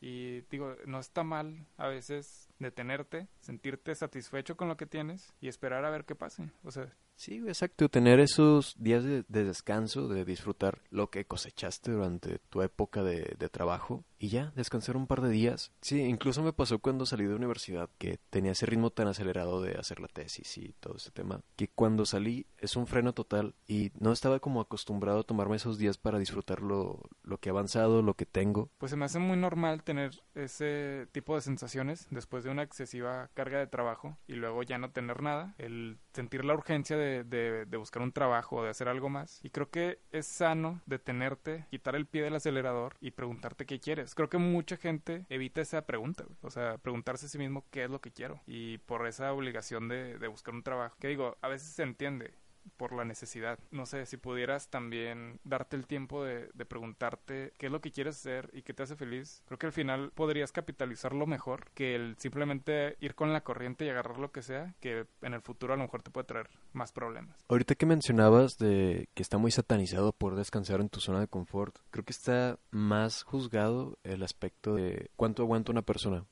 Y 0.00 0.42
digo, 0.42 0.76
no 0.86 1.00
está 1.00 1.24
mal 1.24 1.66
a 1.76 1.88
veces 1.88 2.48
detenerte, 2.60 3.26
sentirte 3.40 3.94
satisfecho 3.94 4.56
con 4.56 4.68
lo 4.68 4.76
que 4.76 4.86
tienes 4.86 5.34
y 5.40 5.48
esperar 5.48 5.84
a 5.84 5.90
ver 5.90 6.04
qué 6.04 6.14
pase, 6.14 6.52
o 6.62 6.70
sea, 6.70 6.94
Sí, 7.18 7.42
exacto, 7.48 7.88
tener 7.88 8.20
esos 8.20 8.76
días 8.78 9.02
de, 9.02 9.24
descanso, 9.26 10.06
de 10.06 10.24
disfrutar 10.24 10.78
lo 10.90 11.10
que 11.10 11.24
cosechaste 11.24 11.90
durante 11.90 12.38
tu 12.48 12.62
época 12.62 13.02
de, 13.02 13.34
de, 13.36 13.48
trabajo 13.48 14.04
y 14.20 14.28
ya, 14.28 14.52
descansar 14.54 14.96
un 14.96 15.08
par 15.08 15.20
de 15.22 15.30
días. 15.30 15.72
Sí, 15.80 16.00
incluso 16.00 16.44
me 16.44 16.52
pasó 16.52 16.78
cuando 16.78 17.06
salí 17.06 17.24
de 17.24 17.34
universidad 17.34 17.90
que 17.98 18.20
tenía 18.30 18.52
ese 18.52 18.66
ritmo 18.66 18.90
tan 18.90 19.08
acelerado 19.08 19.60
de 19.60 19.72
hacer 19.72 19.98
la 19.98 20.06
tesis 20.06 20.58
y 20.58 20.74
todo 20.78 20.96
ese 20.96 21.10
tema, 21.10 21.40
que 21.56 21.66
cuando 21.66 22.06
salí 22.06 22.46
es 22.56 22.76
un 22.76 22.86
freno 22.86 23.12
total 23.12 23.56
y 23.66 23.90
no 23.98 24.12
estaba 24.12 24.38
como 24.38 24.60
acostumbrado 24.60 25.18
a 25.20 25.24
tomarme 25.24 25.56
esos 25.56 25.76
días 25.76 25.98
para 25.98 26.20
disfrutar 26.20 26.62
lo, 26.62 27.02
lo 27.24 27.38
que 27.38 27.48
he 27.48 27.50
avanzado, 27.52 28.00
lo 28.00 28.14
que 28.14 28.26
tengo. 28.26 28.70
Pues 28.78 28.90
se 28.90 28.96
me 28.96 29.06
hace 29.06 29.18
muy 29.18 29.36
normal 29.36 29.82
tener 29.82 30.22
ese 30.36 31.08
tipo 31.10 31.34
de 31.34 31.40
sensaciones 31.40 32.06
después 32.10 32.44
de 32.44 32.50
una 32.50 32.62
excesiva 32.62 33.28
carga 33.34 33.58
de 33.58 33.66
trabajo 33.66 34.16
y 34.28 34.34
luego 34.34 34.62
ya 34.62 34.78
no 34.78 34.92
tener 34.92 35.20
nada, 35.20 35.56
el 35.58 35.98
sentir 36.12 36.44
la 36.44 36.54
urgencia 36.54 36.96
de 36.96 37.07
de, 37.08 37.76
buscar 37.76 38.02
un 38.02 38.12
trabajo 38.12 38.56
o 38.56 38.64
de 38.64 38.70
hacer 38.70 38.88
algo 38.88 39.08
más. 39.08 39.40
Y 39.42 39.50
creo 39.50 39.70
que 39.70 40.00
es 40.10 40.26
sano 40.26 40.80
detenerte, 40.86 41.66
quitar 41.70 41.96
el 41.96 42.06
pie 42.06 42.22
del 42.22 42.34
acelerador 42.34 42.94
y 43.00 43.12
preguntarte 43.12 43.66
qué 43.66 43.80
quieres. 43.80 44.14
Creo 44.14 44.28
que 44.28 44.38
mucha 44.38 44.76
gente 44.76 45.26
evita 45.28 45.60
esa 45.60 45.86
pregunta, 45.86 46.24
o 46.42 46.50
sea, 46.50 46.78
preguntarse 46.78 47.26
a 47.26 47.28
sí 47.28 47.38
mismo 47.38 47.64
qué 47.70 47.84
es 47.84 47.90
lo 47.90 48.00
que 48.00 48.12
quiero. 48.12 48.40
Y 48.46 48.78
por 48.78 49.06
esa 49.06 49.32
obligación 49.32 49.88
de, 49.88 50.18
de 50.18 50.28
buscar 50.28 50.54
un 50.54 50.62
trabajo, 50.62 50.96
que 50.98 51.08
digo, 51.08 51.36
a 51.40 51.48
veces 51.48 51.68
se 51.68 51.82
entiende, 51.82 52.34
por 52.76 52.92
la 52.92 53.04
necesidad. 53.04 53.58
No 53.70 53.86
sé, 53.86 54.06
si 54.06 54.16
pudieras 54.16 54.68
también 54.68 55.40
darte 55.44 55.76
el 55.76 55.86
tiempo 55.86 56.24
de, 56.24 56.48
de, 56.54 56.64
preguntarte 56.64 57.52
qué 57.58 57.66
es 57.66 57.72
lo 57.72 57.80
que 57.80 57.90
quieres 57.90 58.16
hacer 58.16 58.50
y 58.52 58.62
qué 58.62 58.74
te 58.74 58.82
hace 58.82 58.96
feliz, 58.96 59.42
creo 59.46 59.58
que 59.58 59.66
al 59.66 59.72
final 59.72 60.12
podrías 60.14 60.52
capitalizarlo 60.52 61.26
mejor 61.26 61.70
que 61.74 61.94
el 61.94 62.16
simplemente 62.18 62.96
ir 63.00 63.14
con 63.14 63.32
la 63.32 63.42
corriente 63.42 63.84
y 63.84 63.88
agarrar 63.88 64.18
lo 64.18 64.30
que 64.30 64.42
sea, 64.42 64.74
que 64.80 65.06
en 65.22 65.34
el 65.34 65.42
futuro 65.42 65.74
a 65.74 65.76
lo 65.76 65.82
mejor 65.84 66.02
te 66.02 66.10
puede 66.10 66.26
traer 66.26 66.48
más 66.72 66.92
problemas. 66.92 67.36
Ahorita 67.48 67.74
que 67.74 67.86
mencionabas 67.86 68.58
de 68.58 69.08
que 69.14 69.22
está 69.22 69.38
muy 69.38 69.50
satanizado 69.50 70.12
por 70.12 70.36
descansar 70.36 70.80
en 70.80 70.88
tu 70.88 71.00
zona 71.00 71.20
de 71.20 71.28
confort, 71.28 71.76
creo 71.90 72.04
que 72.04 72.12
está 72.12 72.58
más 72.70 73.22
juzgado 73.22 73.98
el 74.04 74.22
aspecto 74.22 74.74
de 74.74 75.10
cuánto 75.16 75.42
aguanta 75.42 75.72
una 75.72 75.82
persona 75.82 76.24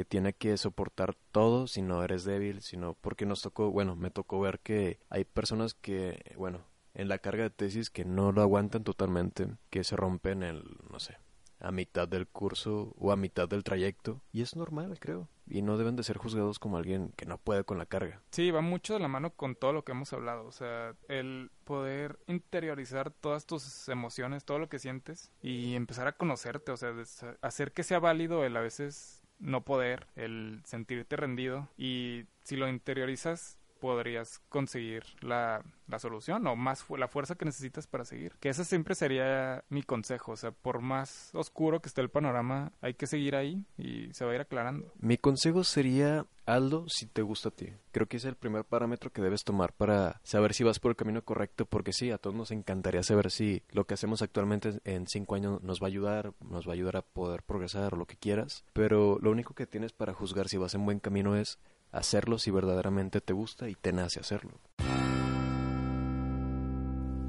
que 0.00 0.06
tiene 0.06 0.32
que 0.32 0.56
soportar 0.56 1.14
todo 1.30 1.66
si 1.66 1.82
no 1.82 2.02
eres 2.02 2.24
débil, 2.24 2.62
sino 2.62 2.94
porque 3.02 3.26
nos 3.26 3.42
tocó, 3.42 3.70
bueno, 3.70 3.96
me 3.96 4.10
tocó 4.10 4.40
ver 4.40 4.58
que 4.60 4.98
hay 5.10 5.26
personas 5.26 5.74
que, 5.74 6.34
bueno, 6.38 6.60
en 6.94 7.08
la 7.08 7.18
carga 7.18 7.42
de 7.42 7.50
tesis 7.50 7.90
que 7.90 8.06
no 8.06 8.32
lo 8.32 8.40
aguantan 8.40 8.82
totalmente, 8.82 9.48
que 9.68 9.84
se 9.84 9.96
rompen 9.96 10.42
el, 10.42 10.64
no 10.90 11.00
sé, 11.00 11.18
a 11.58 11.70
mitad 11.70 12.08
del 12.08 12.26
curso 12.26 12.94
o 12.96 13.12
a 13.12 13.16
mitad 13.16 13.46
del 13.46 13.62
trayecto. 13.62 14.22
Y 14.32 14.40
es 14.40 14.56
normal, 14.56 14.98
creo. 14.98 15.28
Y 15.46 15.60
no 15.60 15.76
deben 15.76 15.96
de 15.96 16.02
ser 16.02 16.16
juzgados 16.16 16.58
como 16.58 16.78
alguien 16.78 17.12
que 17.14 17.26
no 17.26 17.36
puede 17.36 17.64
con 17.64 17.76
la 17.76 17.84
carga. 17.84 18.22
Sí, 18.30 18.50
va 18.50 18.62
mucho 18.62 18.94
de 18.94 19.00
la 19.00 19.08
mano 19.08 19.34
con 19.34 19.54
todo 19.54 19.74
lo 19.74 19.84
que 19.84 19.92
hemos 19.92 20.14
hablado. 20.14 20.46
O 20.46 20.52
sea, 20.52 20.94
el 21.08 21.50
poder 21.64 22.18
interiorizar 22.26 23.10
todas 23.10 23.44
tus 23.44 23.86
emociones, 23.90 24.46
todo 24.46 24.58
lo 24.58 24.70
que 24.70 24.78
sientes 24.78 25.30
y 25.42 25.74
empezar 25.74 26.06
a 26.06 26.12
conocerte. 26.16 26.72
O 26.72 26.78
sea, 26.78 26.94
hacer 27.42 27.72
que 27.72 27.82
sea 27.82 27.98
válido 27.98 28.46
el 28.46 28.56
a 28.56 28.60
veces 28.60 29.19
no 29.40 29.62
poder, 29.62 30.06
el 30.16 30.60
sentirte 30.64 31.16
rendido 31.16 31.68
y 31.76 32.24
si 32.44 32.56
lo 32.56 32.68
interiorizas 32.68 33.56
podrías 33.80 34.38
conseguir 34.48 35.02
la, 35.20 35.64
la 35.88 35.98
solución 35.98 36.46
o 36.46 36.56
más 36.56 36.84
la 36.96 37.08
fuerza 37.08 37.34
que 37.34 37.44
necesitas 37.44 37.86
para 37.86 38.04
seguir. 38.04 38.34
Que 38.40 38.50
ese 38.50 38.64
siempre 38.64 38.94
sería 38.94 39.64
mi 39.68 39.82
consejo. 39.82 40.32
O 40.32 40.36
sea, 40.36 40.52
por 40.52 40.80
más 40.80 41.30
oscuro 41.34 41.80
que 41.80 41.88
esté 41.88 42.00
el 42.00 42.10
panorama, 42.10 42.72
hay 42.80 42.94
que 42.94 43.06
seguir 43.06 43.34
ahí 43.34 43.64
y 43.76 44.12
se 44.12 44.24
va 44.24 44.32
a 44.32 44.34
ir 44.36 44.40
aclarando. 44.40 44.92
Mi 45.00 45.16
consejo 45.16 45.64
sería 45.64 46.26
Aldo 46.46 46.84
si 46.88 47.06
te 47.06 47.22
gusta 47.22 47.50
a 47.50 47.52
ti. 47.52 47.72
Creo 47.92 48.06
que 48.06 48.16
es 48.16 48.24
el 48.24 48.34
primer 48.34 48.64
parámetro 48.64 49.12
que 49.12 49.22
debes 49.22 49.44
tomar 49.44 49.72
para 49.72 50.20
saber 50.24 50.52
si 50.52 50.64
vas 50.64 50.80
por 50.80 50.90
el 50.90 50.96
camino 50.96 51.22
correcto, 51.22 51.64
porque 51.64 51.92
sí, 51.92 52.10
a 52.10 52.18
todos 52.18 52.34
nos 52.34 52.50
encantaría 52.50 53.02
saber 53.02 53.30
si 53.30 53.62
lo 53.70 53.84
que 53.84 53.94
hacemos 53.94 54.22
actualmente 54.22 54.80
en 54.84 55.06
cinco 55.06 55.36
años 55.36 55.62
nos 55.62 55.80
va 55.80 55.86
a 55.86 55.88
ayudar, 55.88 56.32
nos 56.40 56.66
va 56.66 56.72
a 56.72 56.74
ayudar 56.74 56.96
a 56.96 57.02
poder 57.02 57.42
progresar 57.42 57.94
o 57.94 57.96
lo 57.96 58.06
que 58.06 58.16
quieras, 58.16 58.64
pero 58.72 59.18
lo 59.20 59.30
único 59.30 59.54
que 59.54 59.66
tienes 59.66 59.92
para 59.92 60.12
juzgar 60.12 60.48
si 60.48 60.56
vas 60.56 60.74
en 60.74 60.84
buen 60.84 60.98
camino 60.98 61.36
es 61.36 61.58
hacerlo 61.92 62.38
si 62.38 62.50
verdaderamente 62.50 63.20
te 63.20 63.32
gusta 63.32 63.68
y 63.68 63.74
te 63.74 63.92
nace 63.92 64.20
hacerlo. 64.20 64.52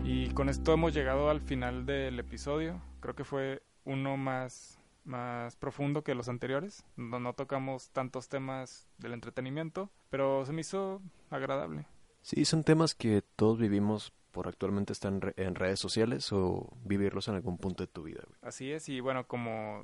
Y 0.03 0.29
con 0.31 0.49
esto 0.49 0.73
hemos 0.73 0.93
llegado 0.93 1.29
al 1.29 1.41
final 1.41 1.85
del 1.85 2.19
episodio. 2.19 2.81
Creo 2.99 3.15
que 3.15 3.23
fue 3.23 3.63
uno 3.85 4.17
más, 4.17 4.79
más 5.05 5.55
profundo 5.55 6.03
que 6.03 6.15
los 6.15 6.29
anteriores. 6.29 6.83
No, 6.95 7.19
no 7.19 7.33
tocamos 7.33 7.91
tantos 7.91 8.27
temas 8.27 8.87
del 8.97 9.13
entretenimiento, 9.13 9.89
pero 10.09 10.45
se 10.45 10.53
me 10.53 10.61
hizo 10.61 11.01
agradable. 11.29 11.85
Sí, 12.21 12.45
son 12.45 12.63
temas 12.63 12.93
que 12.93 13.23
todos 13.35 13.57
vivimos 13.57 14.13
por 14.31 14.47
actualmente 14.47 14.93
estar 14.93 15.13
en, 15.35 15.55
redes 15.55 15.79
sociales 15.79 16.31
o 16.31 16.69
vivirlos 16.85 17.27
en 17.27 17.35
algún 17.35 17.57
punto 17.57 17.83
de 17.83 17.87
tu 17.87 18.03
vida. 18.03 18.23
Así 18.41 18.71
es, 18.71 18.89
y 18.89 18.99
bueno, 18.99 19.27
como 19.27 19.83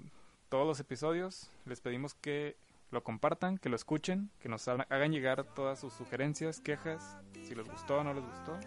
todos 0.49 0.65
los 0.65 0.79
episodios, 0.79 1.51
les 1.65 1.81
pedimos 1.81 2.13
que 2.15 2.55
lo 2.91 3.03
compartan, 3.03 3.57
que 3.57 3.69
lo 3.69 3.75
escuchen, 3.75 4.31
que 4.39 4.49
nos 4.49 4.67
hagan 4.67 5.11
llegar 5.11 5.43
todas 5.53 5.79
sus 5.79 5.93
sugerencias, 5.93 6.59
quejas, 6.61 7.17
si 7.43 7.55
les 7.55 7.67
gustó 7.67 7.97
o 7.99 8.03
no 8.03 8.13
les 8.13 8.23
gustó 8.23 8.57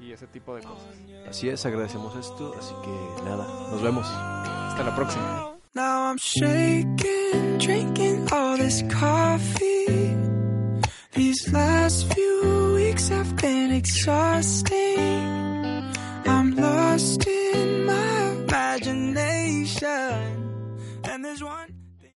y 0.00 0.12
ese 0.12 0.26
tipo 0.26 0.56
de 0.56 0.62
cosas. 0.62 0.96
Así 1.28 1.48
es, 1.48 1.64
agradecemos 1.66 2.16
esto, 2.16 2.54
así 2.58 2.74
que 2.82 3.22
nada, 3.24 3.46
nos 3.70 3.82
vemos. 3.82 4.06
Hasta 4.06 4.82
la 4.82 4.94
próxima. 4.96 5.54
Now 5.74 6.10
I'm 6.10 6.18
shaking, 6.18 7.58
drinking 7.58 8.26
all 8.32 8.56
this 8.56 8.82
coffee. 8.88 10.16
These 11.12 11.52
last 11.52 12.12
few 12.12 12.74
weeks 12.74 13.08
have 13.08 13.36
been 13.36 13.72
exhausting. 13.72 14.78
I'm 16.26 16.56
lost 16.56 17.26
in 17.26 17.84
my 17.84 18.30
imagination. 18.46 19.84
And 21.04 21.24
there's 21.24 21.42
one 21.42 21.49